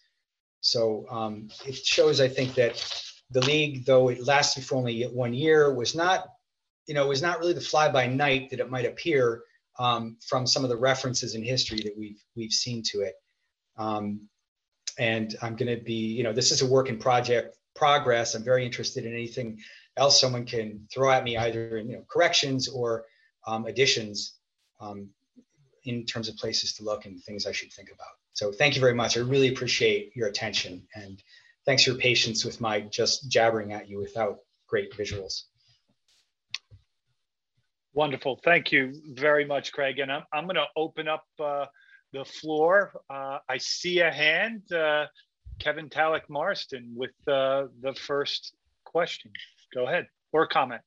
[0.62, 2.82] So um, it shows, I think, that
[3.32, 6.28] the league, though it lasted for only one year, was not,
[6.88, 9.44] you know, was not really the fly by night that it might appear
[9.78, 13.16] um, from some of the references in history that we've we've seen to it.
[13.78, 14.30] Um,
[14.98, 18.36] and I'm going to be, you know, this is a work in project progress.
[18.36, 19.60] I'm very interested in anything
[19.98, 23.06] else someone can throw at me, either in you know, corrections or
[23.48, 24.36] um, additions
[24.80, 25.10] um,
[25.84, 28.08] in terms of places to look and things I should think about.
[28.34, 29.18] So thank you very much.
[29.18, 31.22] I really appreciate your attention and
[31.66, 35.44] thanks for your patience with my just jabbering at you without great visuals.
[37.94, 38.42] Wonderful.
[38.44, 40.00] Thank you very much, Craig.
[40.00, 41.66] And I'm, I'm going to open up uh,
[42.16, 43.02] the floor.
[43.10, 45.06] Uh, I see a hand, uh,
[45.60, 49.32] Kevin Tallec Marston, with uh, the first question.
[49.74, 50.82] Go ahead, or comment,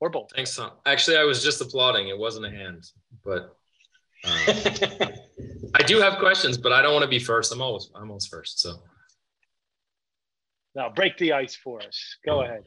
[0.00, 0.30] or both.
[0.34, 0.70] Thanks, Tom.
[0.86, 2.08] Actually, I was just applauding.
[2.08, 2.84] It wasn't a hand,
[3.24, 3.56] but
[4.24, 4.32] um,
[5.74, 7.52] I do have questions, but I don't want to be first.
[7.52, 8.60] I'm always I'm always first.
[8.60, 8.76] So
[10.76, 12.16] now break the ice for us.
[12.24, 12.50] Go mm-hmm.
[12.50, 12.62] ahead.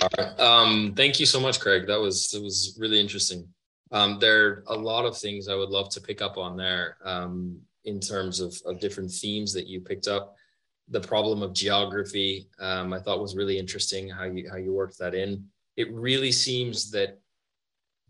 [0.00, 0.38] All right.
[0.38, 1.88] Um, thank you so much, Craig.
[1.88, 3.48] That was it was really interesting.
[3.90, 6.96] Um, there are a lot of things I would love to pick up on there
[7.04, 10.34] um, in terms of, of different themes that you picked up.
[10.88, 14.98] The problem of geography, um, I thought was really interesting how you how you worked
[14.98, 15.44] that in.
[15.76, 17.18] It really seems that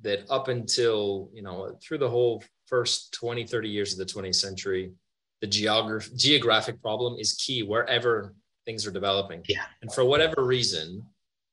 [0.02, 4.36] that up until you know through the whole first 20 30 years of the 20th
[4.36, 4.92] century
[5.40, 11.04] the geograph- geographic problem is key wherever things are developing yeah and for whatever reason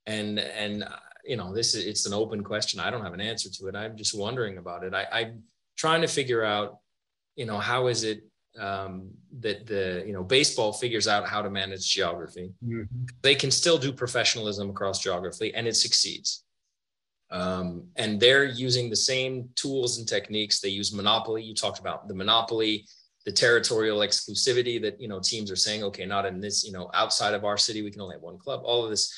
[0.06, 0.84] and and
[1.26, 2.80] you know, this is it's an open question.
[2.80, 3.76] I don't have an answer to it.
[3.76, 4.94] I'm just wondering about it.
[4.94, 5.44] I, I'm
[5.78, 6.80] trying to figure out,
[7.36, 8.24] you know, how is it
[8.60, 9.10] um,
[9.40, 12.54] that the you know baseball figures out how to manage geography.
[12.64, 13.06] Mm-hmm.
[13.22, 16.44] They can still do professionalism across geography, and it succeeds.
[17.32, 20.60] Um, and they're using the same tools and techniques.
[20.60, 21.44] They use monopoly.
[21.44, 22.86] You talked about the monopoly,
[23.26, 26.90] the territorial exclusivity that you know teams are saying, okay, not in this, you know,
[26.94, 28.62] outside of our city, we can only have one club.
[28.64, 29.14] All of this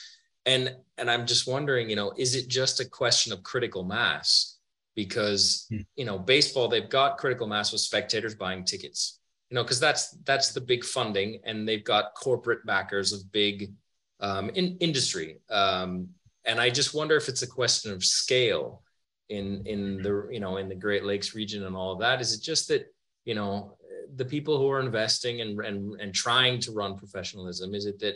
[0.48, 4.56] and and i'm just wondering you know is it just a question of critical mass?
[4.96, 5.82] Because hmm.
[5.96, 10.12] you know baseball they've got critical mass with spectators buying tickets you know because that's
[10.24, 11.40] that's the big funding.
[11.46, 13.72] And they've got corporate backers of big
[14.20, 15.38] um, in industry.
[15.50, 16.10] Um,
[16.46, 18.82] and i just wonder if it's a question of scale
[19.30, 22.22] in in the you know in the great lakes region and all of that.
[22.22, 22.86] Is it just that
[23.26, 23.78] you know
[24.16, 28.16] the people who are investing and and, and trying to run professionalism is it that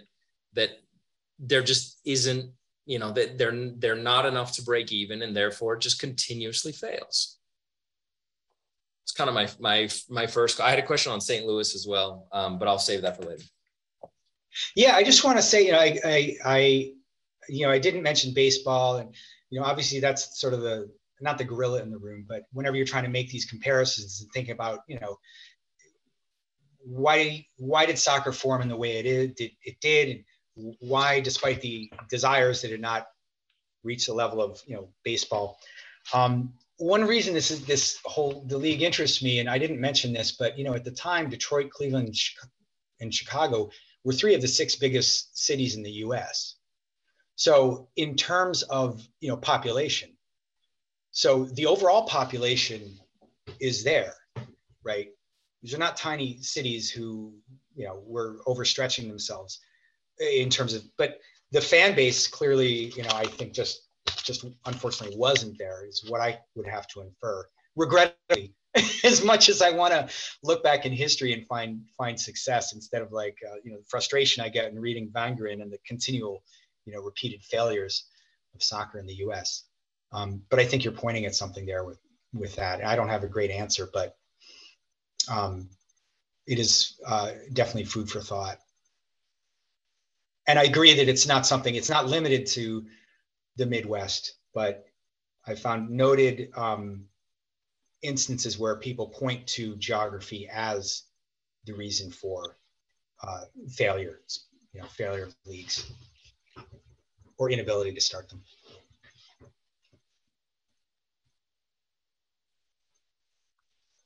[0.54, 0.70] that
[1.42, 2.52] there just isn't
[2.86, 6.72] you know that they're they're not enough to break even and therefore it just continuously
[6.72, 7.38] fails.
[9.04, 11.86] It's kind of my my my first i had a question on st louis as
[11.88, 13.44] well um, but i'll save that for later.
[14.76, 16.92] Yeah i just want to say you know I, I i
[17.50, 19.14] you know i didn't mention baseball and
[19.50, 22.76] you know obviously that's sort of the not the gorilla in the room but whenever
[22.78, 25.18] you're trying to make these comparisons and think about you know
[26.84, 30.24] why why did soccer form in the way it is did it did and
[30.56, 33.08] why, despite the desires, that did not
[33.84, 35.60] reach the level of you know baseball.
[36.14, 40.14] Um, one reason this is this whole the league interests me, and I didn't mention
[40.14, 42.16] this, but you know at the time, Detroit, Cleveland,
[43.00, 43.70] and Chicago
[44.04, 46.56] were three of the six biggest cities in the U.S.
[47.36, 50.10] So in terms of you know population,
[51.12, 53.00] so the overall population
[53.60, 54.14] is there,
[54.84, 55.10] right?
[55.62, 57.34] These are not tiny cities who
[57.76, 59.60] you know were overstretching themselves
[60.22, 61.20] in terms of, but
[61.52, 63.88] the fan base clearly, you know, I think just
[64.24, 67.46] just unfortunately wasn't there is what I would have to infer.
[67.76, 68.54] Regrettably,
[69.04, 70.08] as much as I want to
[70.44, 73.86] look back in history and find find success instead of like uh, you know the
[73.90, 76.44] frustration I get in reading Wangerin and the continual
[76.86, 78.06] you know repeated failures
[78.56, 79.64] of soccer in the U.S.
[80.12, 82.00] Um, but I think you're pointing at something there with
[82.34, 82.84] with that.
[82.86, 84.16] I don't have a great answer, but
[85.30, 85.70] um,
[86.48, 88.58] it is uh, definitely food for thought.
[90.48, 92.86] And I agree that it's not something, it's not limited to
[93.58, 94.86] the Midwest, but
[95.46, 97.06] I found noted um,
[98.02, 101.04] instances where people point to geography as
[101.66, 102.58] the reason for
[103.24, 104.20] uh, failure,
[104.74, 105.92] you know, failure of leagues
[107.38, 108.42] or inability to start them.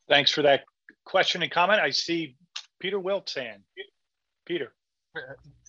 [0.08, 0.66] Thanks for that
[1.06, 1.80] question and comment.
[1.80, 2.36] I see
[2.80, 3.64] Peter Wilt's hand.
[4.46, 4.74] Peter.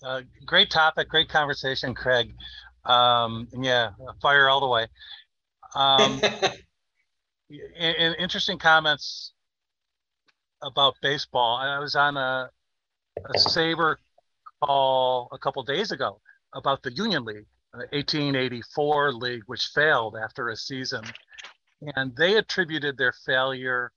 [0.03, 2.33] Uh, great topic, great conversation, Craig.
[2.85, 3.91] Um, yeah,
[4.21, 4.87] fire all the way.
[5.75, 6.21] Um,
[7.49, 9.33] in, interesting comments
[10.61, 11.57] about baseball.
[11.57, 12.49] I was on a,
[13.17, 13.95] a SABR
[14.63, 16.19] call a couple days ago
[16.53, 21.03] about the Union League, the 1884 league, which failed after a season.
[21.95, 23.91] And they attributed their failure,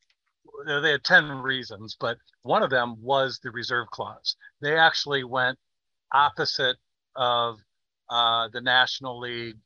[0.66, 4.36] they had 10 reasons, but one of them was the reserve clause.
[4.60, 5.58] They actually went
[6.12, 6.76] opposite
[7.16, 7.58] of
[8.08, 9.56] uh, the National League,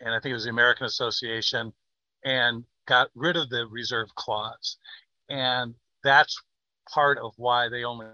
[0.00, 1.72] and I think it was the American Association,
[2.24, 4.76] and got rid of the reserve clause.
[5.28, 6.40] And that's
[6.92, 8.06] part of why they only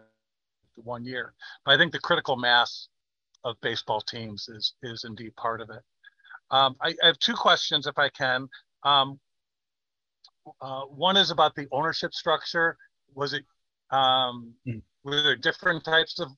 [0.76, 1.34] one year.
[1.64, 2.88] But I think the critical mass
[3.44, 5.82] of baseball teams is is indeed part of it.
[6.50, 8.48] Um, I, I, have two questions, if I can.
[8.82, 9.20] Um,
[10.60, 12.76] uh, one is about the ownership structure.
[13.14, 13.44] Was it
[13.90, 14.82] um, mm.
[15.04, 16.28] were there different types of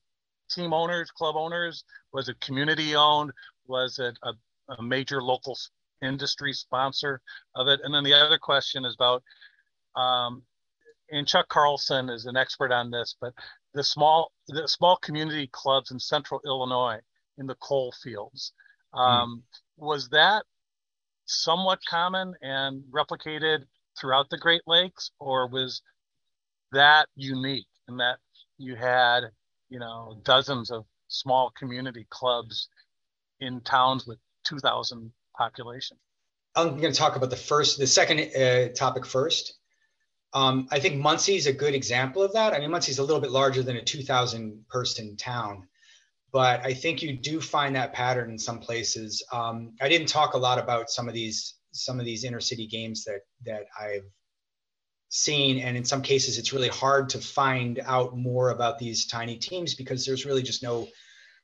[0.49, 1.83] team owners, club owners?
[2.11, 3.31] Was it community owned?
[3.67, 4.33] Was it a,
[4.73, 5.57] a major local
[6.01, 7.21] industry sponsor
[7.55, 7.79] of it?
[7.83, 9.23] And then the other question is about,
[9.95, 10.43] um,
[11.11, 13.33] and Chuck Carlson is an expert on this, but
[13.73, 16.99] the small the small community clubs in central Illinois
[17.37, 18.53] in the coal fields.
[18.93, 18.99] Hmm.
[18.99, 19.43] Um,
[19.79, 19.83] mm.
[19.85, 20.45] Was that
[21.25, 23.65] somewhat common and replicated
[23.99, 25.81] throughout the Great Lakes, or was
[26.71, 28.17] that unique in that
[28.57, 29.21] you had,
[29.69, 32.69] you know, dozens of small community clubs
[33.39, 35.97] in towns with 2,000 population?
[36.55, 39.55] I'm going to talk about the first, the second uh, topic first.
[40.33, 42.53] Um, I think Muncie is a good example of that.
[42.53, 45.67] I mean, Muncie is a little bit larger than a 2,000 person town,
[46.31, 49.23] but I think you do find that pattern in some places.
[49.31, 53.03] Um, I didn't talk a lot about some of these some of these intercity games
[53.03, 54.05] that that I've
[55.09, 59.37] seen, and in some cases, it's really hard to find out more about these tiny
[59.37, 60.87] teams because there's really just no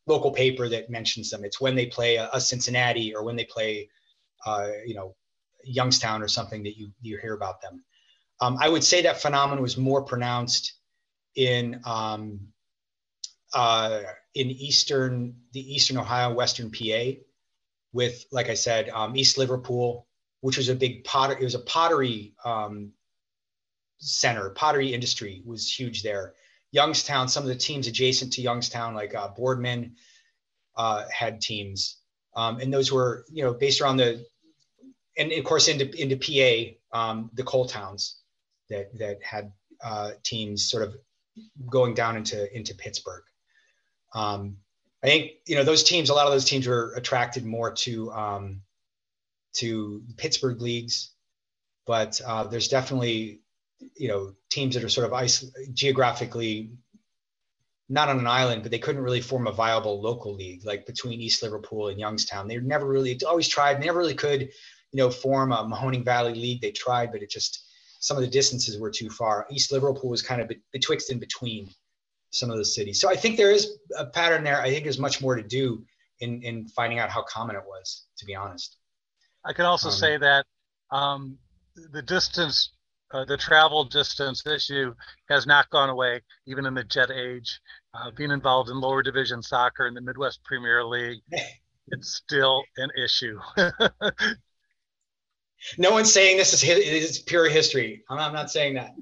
[0.08, 1.46] local paper that mentions them.
[1.46, 3.90] It's when they play a, a Cincinnati or when they play,
[4.46, 5.16] uh, you know,
[5.64, 7.84] Youngstown or something that you you hear about them.
[8.42, 10.74] Um, I would say that phenomenon was more pronounced
[11.36, 12.40] in um,
[13.54, 14.02] uh,
[14.36, 17.20] in eastern the eastern Ohio, western PA,
[17.94, 20.08] with like I said, um, East Liverpool,
[20.42, 21.38] which was a big potter.
[21.38, 22.92] It was a pottery um,
[23.98, 24.50] center.
[24.52, 26.34] Pottery industry was huge there.
[26.72, 29.96] Youngstown, some of the teams adjacent to Youngstown, like uh, Boardman,
[30.76, 31.98] uh, had teams,
[32.36, 34.26] um, and those were you know based around the,
[35.18, 38.20] and of course into into PA, um, the coal towns
[38.70, 39.52] that that had
[39.84, 40.96] uh, teams sort of
[41.70, 43.24] going down into into Pittsburgh.
[44.14, 44.58] Um,
[45.04, 46.10] I think you know those teams.
[46.10, 48.62] A lot of those teams were attracted more to um,
[49.60, 51.12] to Pittsburgh leagues,
[51.86, 53.42] but uh, there's definitely
[53.96, 56.72] you know teams that are sort of isol- geographically
[57.90, 61.20] not on an island, but they couldn't really form a viable local league like between
[61.20, 62.48] East Liverpool and Youngstown.
[62.48, 66.62] They never really always tried, never really could, you know, form a Mahoning Valley League.
[66.62, 67.66] They tried, but it just
[68.00, 69.48] some of the distances were too far.
[69.52, 71.70] East Liverpool was kind of betwixt and between
[72.32, 73.02] some of the cities.
[73.02, 74.62] So I think there is a pattern there.
[74.62, 75.84] I think there's much more to do
[76.20, 78.78] in, in finding out how common it was, to be honest.
[79.46, 80.46] I can also um, say that
[80.92, 81.38] um,
[81.92, 82.74] the distance,
[83.14, 84.94] uh, the travel distance issue
[85.30, 87.60] has not gone away, even in the jet age.
[87.94, 91.20] Uh, being involved in lower division soccer in the Midwest Premier League,
[91.88, 93.40] it's still an issue.
[95.78, 98.04] no one's saying this is, is pure history.
[98.10, 98.94] I'm, I'm not saying that.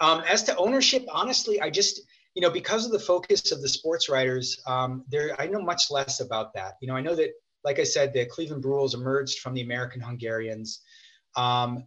[0.00, 2.00] Um, as to ownership, honestly, I just,
[2.34, 5.90] you know, because of the focus of the sports writers, um, there I know much
[5.90, 6.74] less about that.
[6.80, 7.30] You know, I know that,
[7.64, 10.80] like I said, the Cleveland Bruells emerged from the American Hungarians.
[11.36, 11.84] Um,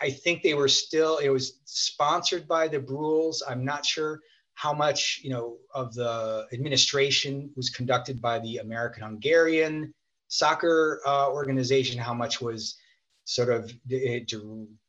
[0.00, 3.42] I think they were still, it was sponsored by the Bruells.
[3.48, 4.20] I'm not sure
[4.54, 9.94] how much, you know, of the administration was conducted by the American Hungarian
[10.28, 12.76] soccer uh, organization, how much was
[13.24, 14.26] sort of you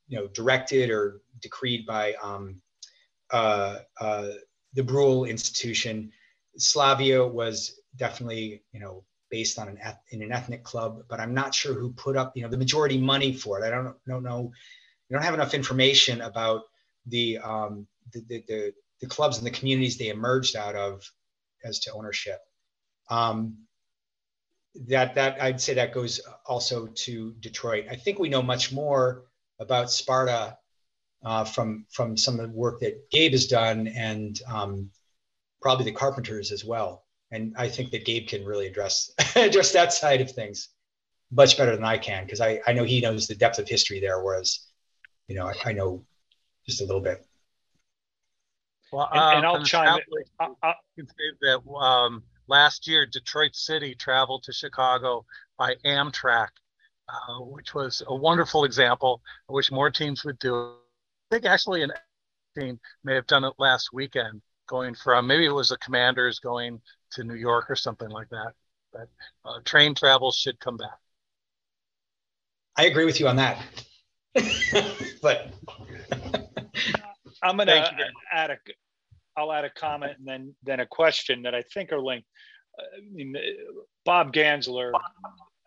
[0.09, 2.61] know directed or decreed by um,
[3.31, 4.29] uh, uh,
[4.73, 6.11] the Bruell institution.
[6.57, 9.03] Slavia was definitely you know
[9.33, 9.79] based on an
[10.11, 12.99] in an ethnic club, but I'm not sure who put up you know the majority
[12.99, 13.65] money for it.
[13.65, 14.51] I don't don't know.
[15.09, 16.61] We don't have enough information about
[17.07, 21.01] the um, the, the, the the clubs and the communities they emerged out of
[21.65, 22.41] as to ownership.
[23.09, 23.57] Um,
[24.87, 27.85] that that I'd say that goes also to Detroit.
[27.89, 29.23] I think we know much more
[29.59, 30.59] about Sparta
[31.25, 34.91] uh, from from some of the work that Gabe has done, and um,
[35.59, 37.03] probably the Carpenters as well.
[37.33, 40.69] And I think that Gabe can really address address that side of things
[41.31, 43.99] much better than I can because I, I know he knows the depth of history
[43.99, 44.67] there, whereas
[45.27, 46.05] you know I, I know
[46.67, 47.25] just a little bit.
[48.91, 50.23] Well, and, and I'll chime in.
[50.39, 55.25] I, I, can say that um, last year Detroit City traveled to Chicago
[55.57, 56.49] by Amtrak,
[57.09, 59.21] uh, which was a wonderful example.
[59.49, 60.55] I wish more teams would do.
[60.55, 60.75] It.
[61.31, 61.93] I think actually an
[62.55, 66.79] team may have done it last weekend, going from maybe it was the Commanders going
[67.15, 68.53] to New York or something like that.
[68.91, 69.09] But
[69.45, 70.97] uh, train travel should come back.
[72.77, 73.63] I agree with you on that.
[75.21, 75.53] but
[77.43, 77.87] I'm going to
[78.31, 78.57] add a,
[79.37, 82.27] I'll add a comment and then then a question that I think are linked.
[82.79, 83.35] I mean,
[84.05, 84.91] Bob Gansler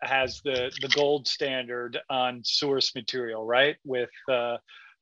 [0.01, 3.77] has the the gold standard on source material, right?
[3.85, 4.57] With uh,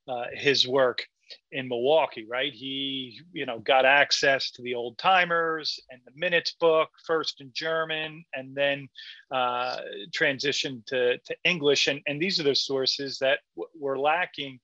[0.08, 1.06] uh, his work
[1.52, 2.54] in Milwaukee, right?
[2.54, 7.52] He, you know, got access to the old timers and the minutes book, first in
[7.54, 8.88] German, and then
[9.32, 9.78] uh,
[10.18, 11.88] transitioned to, to English.
[11.88, 14.60] And, and these are the sources that w- were lacking,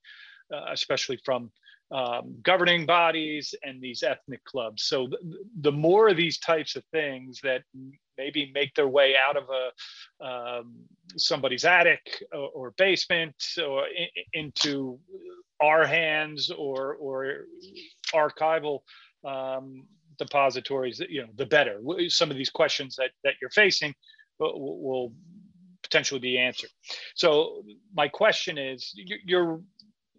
[0.53, 1.51] uh, especially from
[1.91, 4.84] um, governing bodies and these ethnic clubs.
[4.84, 5.22] So th-
[5.59, 7.64] the more of these types of things that
[8.18, 10.76] maybe make their way out of a um,
[11.18, 14.99] somebody's attic or, or basement or in, into
[15.62, 17.45] our hands or or
[18.14, 18.80] archival
[19.26, 19.86] um,
[20.18, 21.80] depositories, you know, the better.
[22.07, 23.93] Some of these questions that that you're facing
[24.39, 25.14] will, will
[25.84, 26.70] potentially be answered.
[27.16, 29.62] So my question is, you're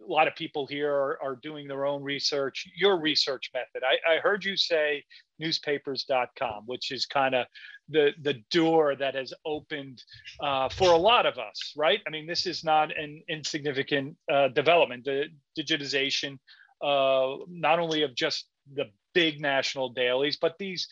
[0.09, 3.83] a lot of people here are, are doing their own research, your research method.
[3.85, 5.05] I, I heard you say
[5.39, 7.47] newspapers.com, which is kind of
[7.93, 10.03] the, the door that has opened
[10.41, 12.01] uh, for a lot of us, right?
[12.07, 15.27] I mean, this is not an insignificant uh, development, the
[15.59, 16.39] digitization,
[16.83, 20.89] uh, not only of just the big national dailies, but these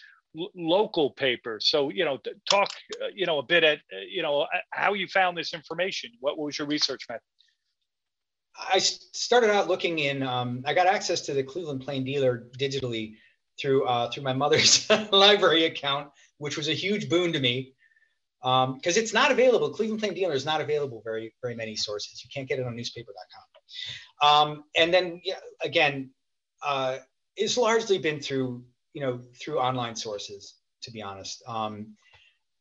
[0.55, 1.69] local papers.
[1.69, 2.71] So, you know, talk,
[3.03, 6.11] uh, you know, a bit at, uh, you know, how you found this information.
[6.21, 7.23] What was your research method?
[8.57, 10.23] I started out looking in.
[10.23, 13.15] Um, I got access to the Cleveland Plain Dealer digitally
[13.61, 16.11] through uh, through my mother's library account,
[16.41, 17.75] which was a huge boon to me
[18.41, 19.69] because um, it's not available.
[19.69, 22.25] Cleveland Plain Dealer is not available very very many sources.
[22.25, 24.29] You can't get it on newspaper.com.
[24.29, 26.11] Um, and then yeah, again,
[26.63, 26.99] uh,
[27.37, 28.65] it's largely been through
[28.95, 31.43] you know through online sources, to be honest.
[31.47, 31.95] Um,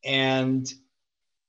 [0.04, 0.70] and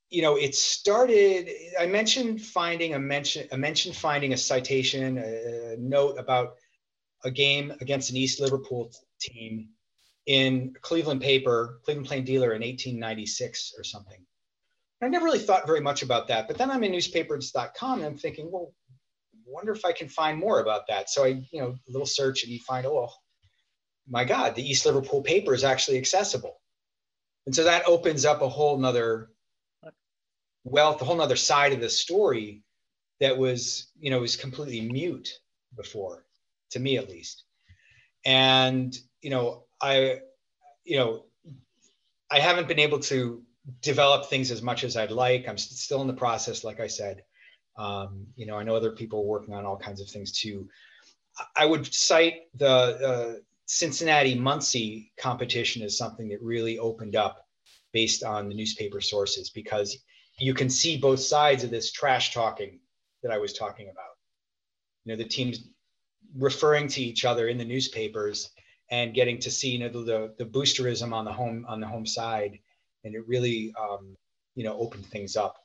[0.09, 1.49] you know, it started.
[1.77, 6.53] I mentioned finding a mention, I mentioned finding a citation, a, a note about
[7.25, 9.69] a game against an East Liverpool team
[10.25, 14.23] in Cleveland paper, Cleveland Plain Dealer in 1896 or something.
[15.03, 16.47] I never really thought very much about that.
[16.47, 18.73] But then I'm in newspapers.com and I'm thinking, well,
[19.47, 21.09] wonder if I can find more about that.
[21.09, 23.09] So I, you know, a little search and you find, oh,
[24.07, 26.59] my God, the East Liverpool paper is actually accessible.
[27.45, 29.29] And so that opens up a whole nother
[30.63, 32.63] wealth, a whole nother side of the story
[33.19, 35.39] that was, you know, was completely mute
[35.75, 36.25] before,
[36.71, 37.43] to me at least.
[38.23, 40.19] And, you know, I,
[40.83, 41.25] you know,
[42.29, 43.43] I haven't been able to
[43.81, 45.47] develop things as much as I'd like.
[45.47, 47.23] I'm still in the process, like I said.
[47.77, 50.69] Um, you know, I know other people working on all kinds of things too.
[51.55, 53.33] I would cite the uh,
[53.65, 57.47] Cincinnati Muncie competition as something that really opened up
[57.93, 59.97] based on the newspaper sources because
[60.39, 62.79] you can see both sides of this trash talking
[63.23, 64.05] that I was talking about.
[65.05, 65.67] You know, the teams
[66.37, 68.49] referring to each other in the newspapers
[68.91, 72.05] and getting to see, you know, the, the boosterism on the home on the home
[72.05, 72.59] side,
[73.03, 74.15] and it really, um,
[74.55, 75.55] you know, opened things up.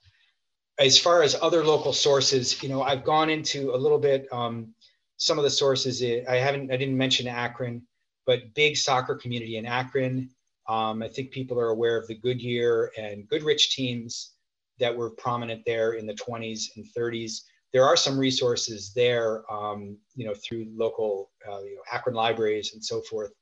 [0.78, 4.32] As far as other local sources, you know, I've gone into a little bit.
[4.32, 4.74] Um,
[5.16, 7.82] some of the sources I haven't, I didn't mention Akron,
[8.26, 10.30] but big soccer community in Akron.
[10.68, 14.32] Um, I think people are aware of the Goodyear and Goodrich teams
[14.78, 17.42] that were prominent there in the 20s and 30s.
[17.72, 22.74] There are some resources there, um, you know, through local uh, you know, Akron libraries
[22.74, 23.32] and so forth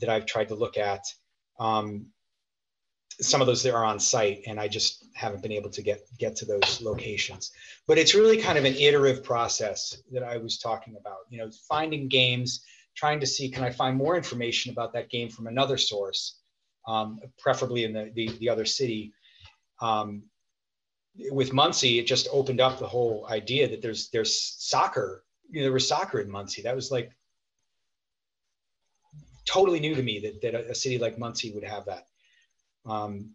[0.00, 1.04] that I've tried to look at.
[1.58, 2.06] Um,
[3.20, 6.00] some of those that are on site, and I just haven't been able to get
[6.18, 7.52] get to those locations.
[7.86, 11.18] But it's really kind of an iterative process that I was talking about.
[11.28, 12.64] You know, finding games,
[12.96, 16.38] trying to see can I find more information about that game from another source,
[16.88, 19.12] um, preferably in the, the, the other city,
[19.80, 20.22] um,
[21.30, 25.24] with Muncie, it just opened up the whole idea that there's there's soccer.
[25.50, 26.62] You know, there was soccer in Muncie.
[26.62, 27.12] That was like
[29.44, 32.06] totally new to me that, that a, a city like Muncie would have that.
[32.86, 33.30] Um,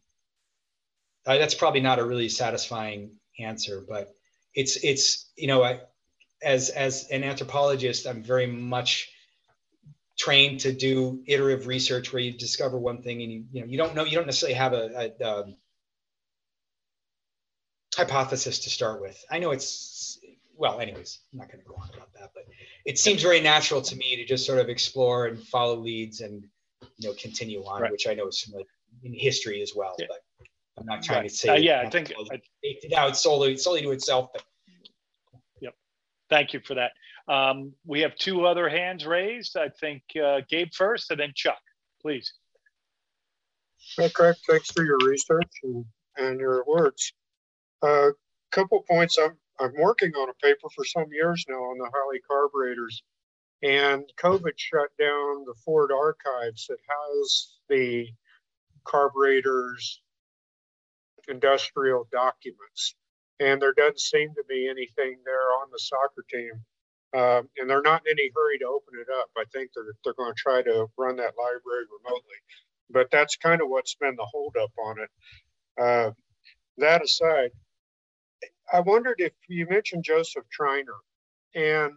[1.25, 4.13] uh, that's probably not a really satisfying answer, but
[4.55, 5.82] it's it's you know I,
[6.41, 9.11] as as an anthropologist, I'm very much
[10.17, 13.78] trained to do iterative research where you discover one thing and you you know you
[13.78, 15.55] don't know you don't necessarily have a, a, a um,
[17.98, 19.24] hypothesis to start with.
[19.32, 20.20] I know it's
[20.56, 22.45] well, anyways, I'm not going to go on about that, but
[22.86, 26.43] it seems very natural to me to just sort of explore and follow leads and
[26.98, 27.91] you know continue on, right.
[27.91, 28.68] which I know is some like
[29.04, 29.95] in history as well.
[30.00, 30.08] Yeah.
[30.10, 30.48] But
[30.80, 31.30] I'm not trying right.
[31.30, 31.50] to say.
[31.50, 34.30] Uh, yeah, I think I, it out solely solely to itself.
[34.34, 34.43] But.
[35.62, 35.74] Yep.
[36.30, 36.91] Thank you for that.
[37.28, 39.58] Um, we have two other hands raised.
[39.58, 41.60] I think uh, Gabe first, and then Chuck,
[42.02, 42.34] please.
[43.95, 45.86] Hey, Craig, thanks for your research and,
[46.18, 47.14] and your words.
[47.84, 48.09] A
[48.51, 49.17] couple points.
[49.17, 53.03] I'm I'm working on a paper for some years now on the Holley carburetors,
[53.63, 58.07] and COVID shut down the Ford archives that has the
[58.84, 60.01] carburetors
[61.28, 62.95] industrial documents.
[63.39, 66.51] And there doesn't seem to be anything there on the soccer team.
[67.15, 69.30] Um, and they're not in any hurry to open it up.
[69.38, 72.38] I think they're, they're going to try to run that library remotely.
[72.89, 75.09] But that's kind of what's been the holdup on it.
[75.80, 76.11] Uh,
[76.78, 77.51] that aside,
[78.72, 80.99] I wondered if you mentioned Joseph Triner
[81.55, 81.93] and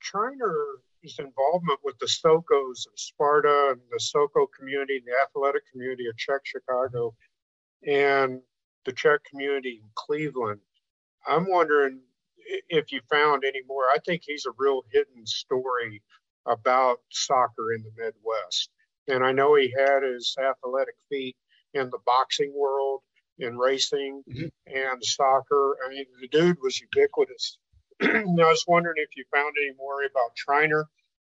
[0.00, 6.16] Triner's involvement with the Sokols of Sparta and the Sokol community, the athletic community of
[6.16, 7.14] Czech Chicago,
[7.86, 8.40] and
[8.84, 10.60] the Czech community in Cleveland.
[11.26, 12.00] I'm wondering
[12.68, 13.84] if you found any more.
[13.84, 16.02] I think he's a real hidden story
[16.46, 18.70] about soccer in the Midwest.
[19.08, 21.36] And I know he had his athletic feet
[21.74, 23.00] in the boxing world,
[23.38, 24.46] in racing, mm-hmm.
[24.66, 25.76] and soccer.
[25.84, 27.58] I mean, the dude was ubiquitous.
[28.02, 30.84] I was wondering if you found any more about Triner.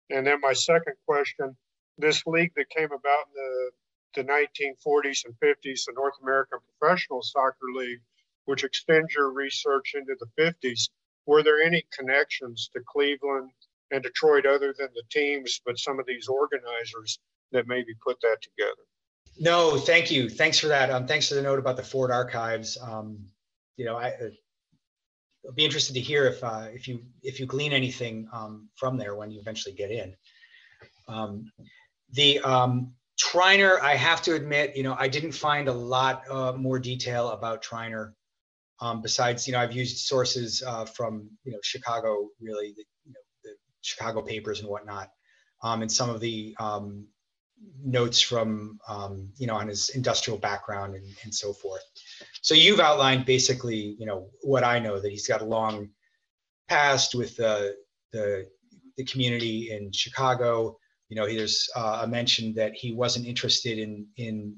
[0.10, 1.56] And then my second question
[1.98, 3.72] this league that came about in the
[4.16, 8.02] the 1940s and 50s, the North American Professional Soccer League,
[8.46, 10.90] which extends your research into the 50s.
[11.26, 13.50] Were there any connections to Cleveland
[13.90, 17.20] and Detroit other than the teams, but some of these organizers
[17.54, 18.84] that maybe put that together?
[19.40, 20.30] No, thank you.
[20.30, 20.92] Thanks for that.
[20.92, 22.78] Um, thanks for the note about the Ford archives.
[22.82, 23.26] Um,
[23.78, 24.30] you know, I, uh,
[25.46, 28.98] I'll be interested to hear if uh, if you if you glean anything um, from
[28.98, 30.16] there when you eventually get in.
[31.08, 31.52] Um,
[32.12, 36.54] the um, Triner, I have to admit, you know, I didn't find a lot uh,
[36.54, 38.14] more detail about Triner.
[38.80, 43.14] Um, besides, you know, I've used sources uh, from, you know, Chicago, really, the, you
[43.14, 45.10] know, the Chicago papers and whatnot,
[45.64, 47.08] and some of the um,
[47.84, 51.84] notes from, um, you know, on his industrial background and, and so forth.
[52.42, 55.90] So you've outlined basically, you know, what I know that he's got a long
[56.70, 57.76] past with the
[58.12, 58.48] the,
[58.98, 60.78] the community in Chicago
[61.14, 64.56] you know, there's uh, a mention that he wasn't interested in in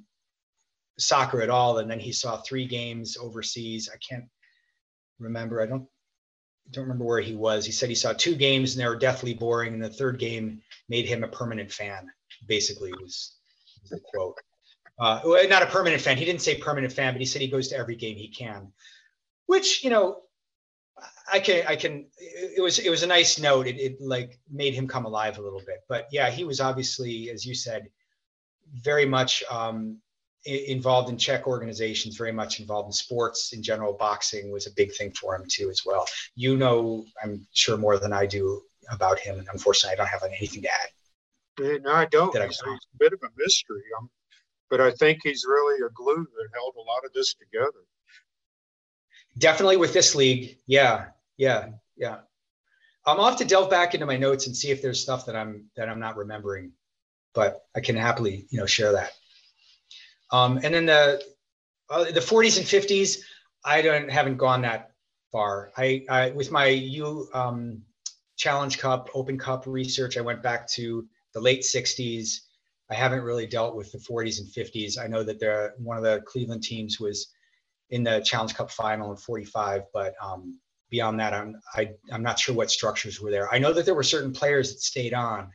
[0.98, 3.90] soccer at all, and then he saw three games overseas.
[3.94, 4.24] I can't
[5.20, 5.62] remember.
[5.62, 5.86] I don't
[6.72, 7.66] don't remember where he was.
[7.66, 10.62] He said he saw two games and they were deathly boring, and the third game
[10.88, 12.08] made him a permanent fan.
[12.48, 13.36] Basically, was
[13.90, 14.38] the quote.
[14.98, 15.20] Uh,
[15.50, 16.18] not a permanent fan.
[16.18, 18.72] He didn't say permanent fan, but he said he goes to every game he can,
[19.46, 20.22] which you know
[21.32, 22.06] I can, I can.
[22.18, 23.68] It was, it was a nice note.
[23.68, 25.84] It, it like made him come alive a little bit.
[25.90, 27.90] But yeah, he was obviously, as you said,
[28.74, 30.00] very much um,
[30.46, 32.16] involved in Czech organizations.
[32.16, 33.94] Very much involved in sports in general.
[33.94, 36.06] Boxing was a big thing for him too, as well.
[36.36, 40.24] You know, I'm sure more than I do about him, and unfortunately, I don't have
[40.24, 40.90] anything to add.
[41.60, 42.36] No, I don't.
[42.36, 44.10] He's, he's a bit of a mystery, um,
[44.70, 47.86] but I think he's really a glue that held a lot of this together
[49.38, 50.58] definitely with this league.
[50.68, 52.18] Yeah, yeah, yeah.
[53.06, 55.66] I'm off to delve back into my notes and see if there's stuff that I'm
[55.76, 56.72] that I'm not remembering,
[57.34, 59.12] but I can happily you know share that.
[60.32, 61.22] Um, and then the
[61.90, 63.20] uh, the 40s and 50s,
[63.64, 64.92] I don't haven't gone that
[65.32, 65.72] far.
[65.78, 67.84] I, I with my U um,
[68.38, 72.40] Challenge Cup, Open Cup research, I went back to the late 60s.
[72.90, 74.98] I haven't really dealt with the 40s and 50s.
[74.98, 77.28] I know that there one of the Cleveland teams was
[77.92, 80.60] in the Challenge Cup final in 45, but um,
[80.90, 83.54] beyond that, I'm I, I'm not sure what structures were there.
[83.54, 85.52] I know that there were certain players that stayed on.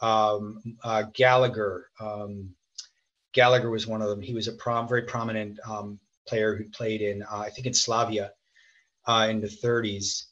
[0.00, 2.50] Um, uh, Gallagher, um,
[3.32, 4.20] Gallagher was one of them.
[4.20, 7.74] He was a prom, very prominent um, player who played in uh, I think in
[7.74, 8.32] Slavia
[9.06, 10.24] uh, in the 30s,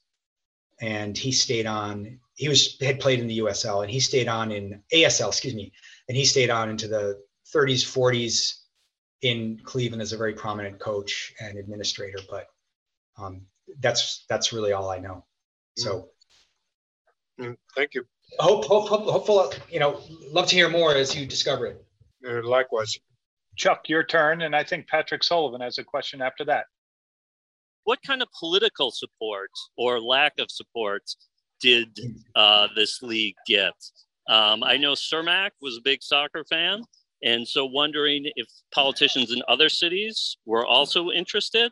[0.81, 2.20] and he stayed on.
[2.35, 5.72] He was had played in the USL and he stayed on in ASL, excuse me,
[6.09, 7.20] and he stayed on into the
[7.55, 8.64] 30s, 40s,
[9.25, 12.47] in Cleveland as a very prominent coach and administrator, but
[13.16, 13.41] um,
[13.81, 15.25] that's that's really all I know.
[15.77, 16.11] So,
[17.41, 17.47] mm.
[17.47, 18.05] Mm, thank you.
[18.39, 19.53] Hope, hope, hope, hopeful.
[19.70, 20.01] You know,
[20.31, 21.85] love to hear more as you discover it.
[22.27, 22.97] Uh, likewise.
[23.57, 26.66] Chuck, your turn, and I think Patrick Sullivan has a question after that.
[27.85, 31.03] What kind of political support or lack of support
[31.61, 31.89] did
[32.35, 33.74] uh, this league get?
[34.28, 36.82] Um, I know Cermak was a big soccer fan,
[37.22, 41.70] and so wondering if politicians in other cities were also interested.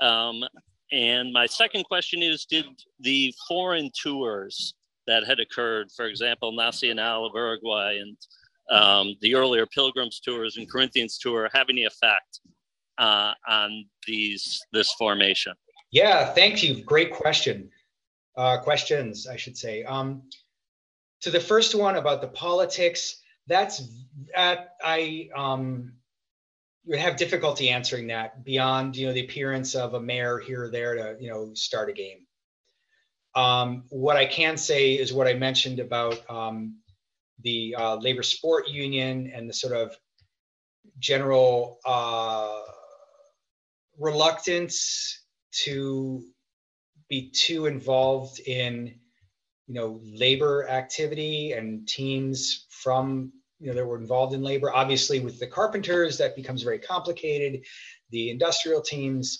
[0.00, 0.44] Um,
[0.92, 2.66] and my second question is Did
[3.00, 4.74] the foreign tours
[5.06, 8.16] that had occurred, for example, Nacional of Uruguay and
[8.70, 12.40] um, the earlier Pilgrims tours and Corinthians tour, have any effect
[12.98, 15.54] uh, on these this formation?
[15.90, 16.82] Yeah, thank you.
[16.82, 17.70] Great question.
[18.36, 19.82] Uh, questions, I should say.
[19.84, 20.22] Um,
[21.22, 23.82] to the first one about the politics, that's
[24.34, 25.94] that I um,
[26.84, 30.70] would have difficulty answering that beyond you know the appearance of a mayor here or
[30.70, 32.26] there to you know start a game.
[33.34, 36.78] Um, what I can say is what I mentioned about um,
[37.42, 39.96] the uh, labor sport union and the sort of
[40.98, 42.60] general uh,
[43.98, 45.24] reluctance
[45.64, 46.22] to
[47.08, 48.94] be too involved in
[49.66, 54.72] you know labor activity and teams from you know that were involved in labor.
[54.74, 57.64] Obviously with the carpenters that becomes very complicated
[58.10, 59.38] the industrial teams.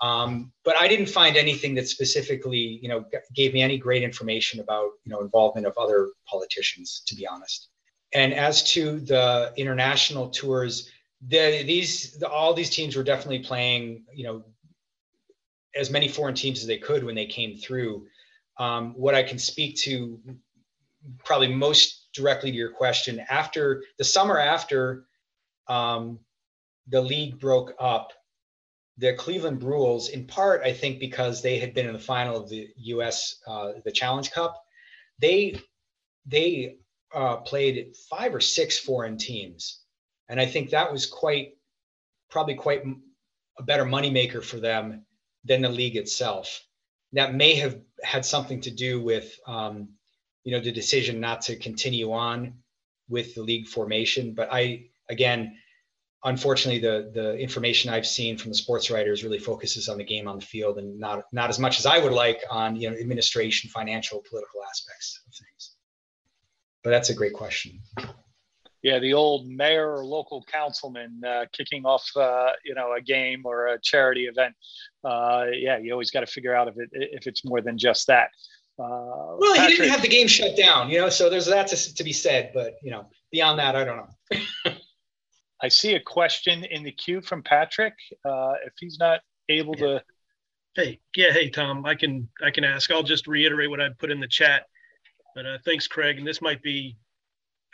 [0.00, 3.04] Um, but i didn't find anything that specifically you know
[3.34, 7.68] gave me any great information about you know involvement of other politicians to be honest.
[8.14, 10.90] And as to the international tours
[11.26, 14.44] the, these the, all these teams were definitely playing you know
[15.74, 18.06] as many foreign teams as they could when they came through.
[18.58, 20.20] Um, what I can speak to
[21.24, 25.04] probably most directly to your question after the summer after
[25.68, 26.18] um,
[26.88, 28.12] the league broke up
[28.96, 32.48] the cleveland Bruells in part i think because they had been in the final of
[32.48, 34.62] the us uh, the challenge cup
[35.18, 35.60] they
[36.26, 36.76] they
[37.14, 39.80] uh, played five or six foreign teams
[40.28, 41.54] and i think that was quite
[42.30, 42.82] probably quite
[43.58, 45.04] a better moneymaker for them
[45.44, 46.64] than the league itself.
[47.12, 49.88] That may have had something to do with um,
[50.44, 52.54] you know the decision not to continue on
[53.08, 54.34] with the league formation.
[54.34, 55.56] But i again
[56.24, 60.26] unfortunately the the information i've seen from the sports writers really focuses on the game
[60.26, 62.96] on the field and not not as much as i would like on you know
[62.96, 65.76] administration financial political aspects of things.
[66.82, 67.80] But that's a great question
[68.88, 73.42] yeah, the old mayor or local councilman uh, kicking off, uh, you know, a game
[73.44, 74.54] or a charity event.
[75.04, 78.06] Uh, yeah, you always got to figure out if it if it's more than just
[78.06, 78.30] that.
[78.78, 81.66] Uh, well, Patrick, he didn't have the game shut down, you know, so there's that
[81.66, 82.50] to, to be said.
[82.54, 84.72] But you know, beyond that, I don't know.
[85.62, 87.94] I see a question in the queue from Patrick.
[88.24, 89.20] Uh, if he's not
[89.50, 90.02] able to.
[90.74, 92.90] Hey, yeah, hey Tom, I can I can ask.
[92.90, 94.62] I'll just reiterate what I put in the chat.
[95.34, 96.16] But uh, thanks, Craig.
[96.16, 96.96] And this might be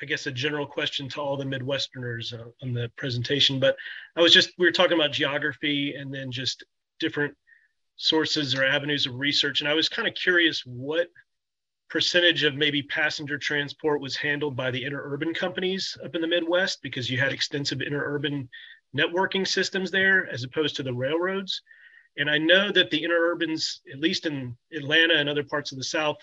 [0.02, 3.76] I guess a general question to all the Midwesterners uh, on the presentation, but
[4.16, 6.64] I was just, we were talking about geography and then just
[6.98, 7.34] different
[7.96, 9.60] sources or avenues of research.
[9.60, 11.08] And I was kind of curious what
[11.88, 16.82] percentage of maybe passenger transport was handled by the interurban companies up in the Midwest
[16.82, 18.48] because you had extensive interurban
[18.96, 21.62] networking systems there as opposed to the railroads.
[22.16, 25.84] And I know that the interurbans, at least in Atlanta and other parts of the
[25.84, 26.16] South,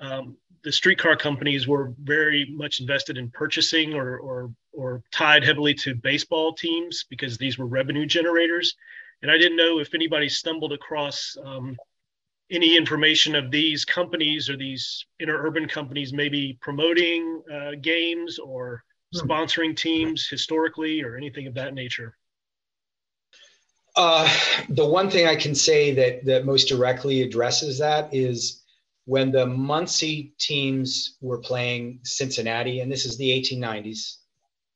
[0.00, 5.74] um, the streetcar companies were very much invested in purchasing or, or, or tied heavily
[5.74, 8.74] to baseball teams because these were revenue generators.
[9.22, 11.76] And I didn't know if anybody stumbled across um,
[12.50, 18.82] any information of these companies or these interurban companies maybe promoting uh, games or
[19.12, 19.18] hmm.
[19.18, 22.16] sponsoring teams historically or anything of that nature.
[23.96, 24.28] Uh,
[24.68, 28.62] the one thing I can say that that most directly addresses that is
[29.06, 34.16] when the Muncie teams were playing Cincinnati, and this is the 1890s.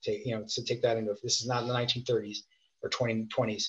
[0.03, 2.39] Take you know, so take that into this is not in the 1930s
[2.83, 3.65] or 2020s.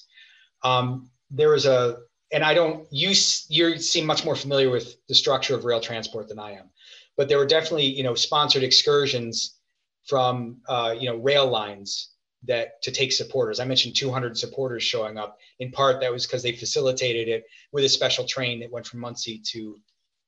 [0.64, 1.98] Um, there was a,
[2.32, 3.14] and I don't you
[3.50, 6.70] you seem much more familiar with the structure of rail transport than I am,
[7.18, 9.58] but there were definitely you know sponsored excursions
[10.06, 12.12] from uh, you know rail lines
[12.44, 13.60] that to take supporters.
[13.60, 15.38] I mentioned 200 supporters showing up.
[15.60, 19.00] In part, that was because they facilitated it with a special train that went from
[19.00, 19.80] Muncie to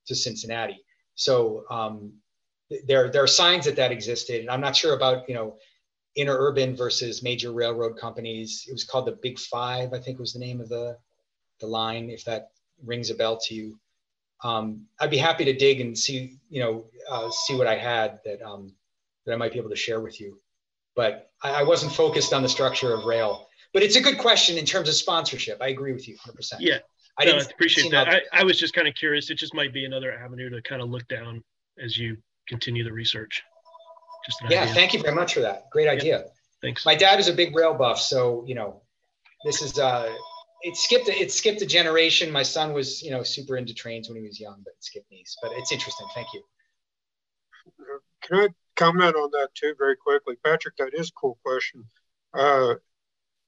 [0.07, 0.83] to Cincinnati.
[1.15, 2.13] So um,
[2.87, 4.41] there, there are signs that that existed.
[4.41, 5.57] And I'm not sure about, you know,
[6.17, 8.65] interurban versus major railroad companies.
[8.67, 10.97] It was called the Big Five, I think was the name of the,
[11.59, 12.49] the line, if that
[12.83, 13.79] rings a bell to you.
[14.43, 18.19] Um, I'd be happy to dig and see, you know, uh, see what I had
[18.25, 18.73] that, um,
[19.25, 20.37] that I might be able to share with you.
[20.95, 23.47] But I, I wasn't focused on the structure of rail.
[23.73, 25.59] But it's a good question in terms of sponsorship.
[25.61, 26.55] I agree with you 100%.
[26.59, 26.79] Yeah,
[27.19, 28.09] I appreciate that.
[28.09, 29.29] I, I, was just kind of curious.
[29.29, 31.43] It just might be another avenue to kind of look down
[31.83, 33.43] as you continue the research.
[34.25, 34.73] Just yeah, idea.
[34.73, 35.69] thank you very much for that.
[35.71, 36.19] Great idea.
[36.19, 36.23] Yeah,
[36.61, 36.85] thanks.
[36.85, 38.81] My dad is a big rail buff, so you know,
[39.45, 40.11] this is uh,
[40.61, 42.31] it skipped it skipped a generation.
[42.31, 45.11] My son was you know super into trains when he was young, but it skipped
[45.11, 45.23] me.
[45.41, 46.07] But it's interesting.
[46.15, 46.43] Thank you.
[48.21, 50.77] Can I comment on that too very quickly, Patrick?
[50.77, 51.83] That is a cool question.
[52.33, 52.75] Uh,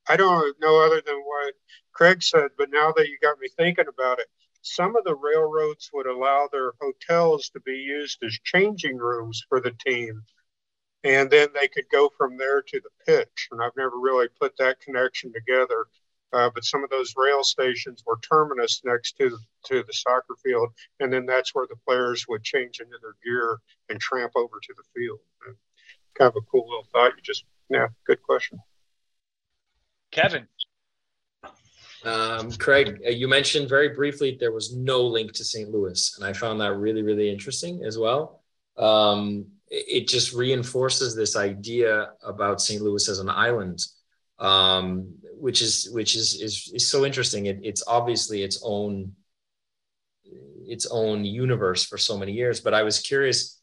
[0.07, 1.53] I don't know other than what
[1.93, 4.27] Craig said, but now that you got me thinking about it,
[4.61, 9.59] some of the railroads would allow their hotels to be used as changing rooms for
[9.59, 10.23] the team.
[11.03, 13.47] And then they could go from there to the pitch.
[13.51, 15.85] And I've never really put that connection together.
[16.33, 20.35] Uh, but some of those rail stations were terminus next to the, to the soccer
[20.43, 24.59] field, and then that's where the players would change into their gear and tramp over
[24.61, 25.19] to the field.
[25.47, 25.55] And
[26.15, 27.13] kind of a cool little thought.
[27.15, 28.59] You just, yeah, good question.
[30.15, 30.47] Kevin.
[32.05, 35.69] Um, Craig, uh, you mentioned very briefly there was no link to St.
[35.69, 38.43] Louis, and I found that really, really interesting as well.
[38.77, 42.81] Um, it just reinforces this idea about St.
[42.81, 43.83] Louis as an island,
[44.37, 47.47] um, which is which is is, is so interesting.
[47.47, 49.13] It, it's obviously its own
[50.67, 52.61] its own universe for so many years.
[52.61, 53.59] But I was curious.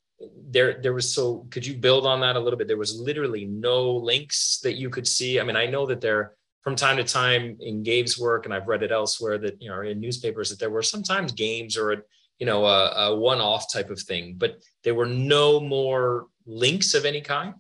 [0.51, 1.47] There, there was so.
[1.51, 2.67] Could you build on that a little bit?
[2.69, 5.41] There was literally no links that you could see.
[5.41, 8.69] I mean, I know that there from time to time in Gabe's work, and I've
[8.69, 12.07] read it elsewhere that you know in newspapers that there were sometimes games or
[12.39, 17.05] you know a, a one-off type of thing, but there were no more links of
[17.05, 17.55] any kind.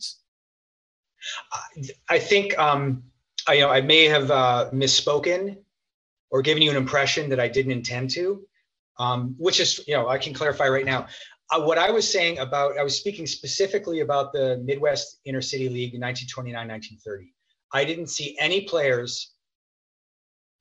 [2.09, 3.03] I think um,
[3.49, 5.57] I, you know I may have uh, misspoken
[6.31, 8.43] or given you an impression that I didn't intend to,
[8.99, 11.07] um, which is you know I can clarify right now.
[11.51, 15.95] Uh, what I was saying about I was speaking specifically about the Midwest Intercity League
[15.95, 17.33] in 1929 1930
[17.73, 19.33] I didn't see any players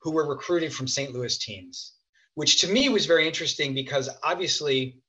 [0.01, 1.13] who were recruited from St.
[1.13, 1.93] Louis teams,
[2.35, 5.01] which to me was very interesting because obviously,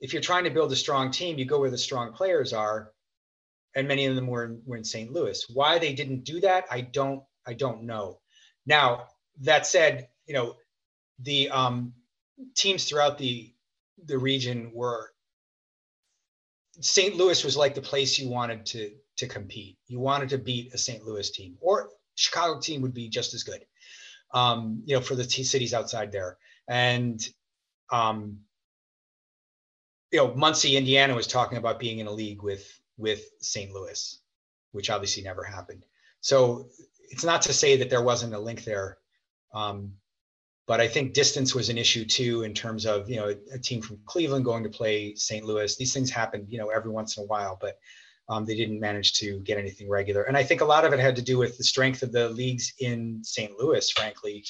[0.00, 2.92] if you're trying to build a strong team, you go where the strong players are,
[3.74, 5.12] and many of them were in, were in St.
[5.12, 5.44] Louis.
[5.52, 8.20] Why they didn't do that, I don't I don't know.
[8.66, 9.08] Now
[9.40, 10.56] that said, you know
[11.20, 11.92] the um,
[12.54, 13.52] teams throughout the
[14.04, 15.10] the region were
[16.80, 17.16] St.
[17.16, 19.76] Louis was like the place you wanted to to compete.
[19.86, 21.04] You wanted to beat a St.
[21.04, 23.64] Louis team, or Chicago team would be just as good.
[24.32, 26.36] Um, you know, for the t- cities outside there,
[26.68, 27.26] and
[27.90, 28.38] um,
[30.12, 33.72] you know, Muncie, Indiana was talking about being in a league with with St.
[33.72, 34.20] Louis,
[34.72, 35.84] which obviously never happened.
[36.20, 36.68] So
[37.10, 38.98] it's not to say that there wasn't a link there,
[39.54, 39.92] um,
[40.66, 43.80] but I think distance was an issue too in terms of you know a team
[43.80, 45.44] from Cleveland going to play St.
[45.44, 45.74] Louis.
[45.76, 47.78] These things happen, you know, every once in a while, but
[48.28, 50.24] um, they didn't manage to get anything regular.
[50.24, 52.28] And I think a lot of it had to do with the strength of the
[52.28, 53.52] leagues in St.
[53.58, 54.44] Louis, frankly.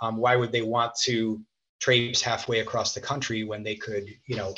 [0.00, 1.40] Um, why would they want to
[1.80, 4.54] traipse halfway across the country when they could, you know,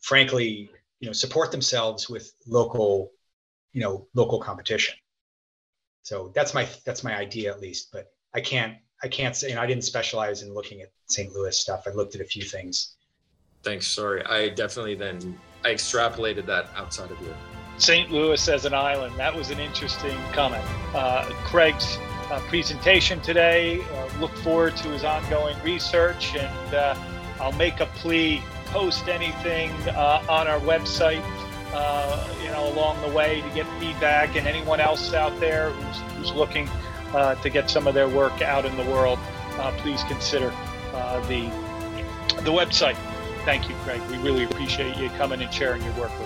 [0.00, 0.70] frankly,
[1.00, 3.12] you know, support themselves with local,
[3.72, 4.94] you know, local competition.
[6.02, 9.60] So that's my that's my idea at least, but I can't I can't say, and
[9.60, 11.32] I didn't specialize in looking at St.
[11.32, 11.84] Louis stuff.
[11.86, 12.96] I looked at a few things.
[13.62, 13.86] Thanks.
[13.86, 17.34] Sorry, I definitely then I extrapolated that outside of your
[17.78, 18.10] St.
[18.10, 19.14] Louis as an island.
[19.16, 20.64] That was an interesting comment.
[20.94, 21.98] Uh, Craig's
[22.30, 23.80] uh, presentation today.
[23.82, 26.96] Uh, look forward to his ongoing research, and uh,
[27.40, 28.42] I'll make a plea.
[28.66, 31.22] Post anything uh, on our website,
[31.72, 36.12] uh, you know, along the way to get feedback, and anyone else out there who's,
[36.16, 36.68] who's looking
[37.42, 39.18] to get some of their work out in the world,
[39.78, 40.50] please consider
[41.28, 41.48] the
[42.42, 42.96] the website.
[43.44, 44.02] Thank you, Craig.
[44.10, 46.25] We really appreciate you coming and sharing your work with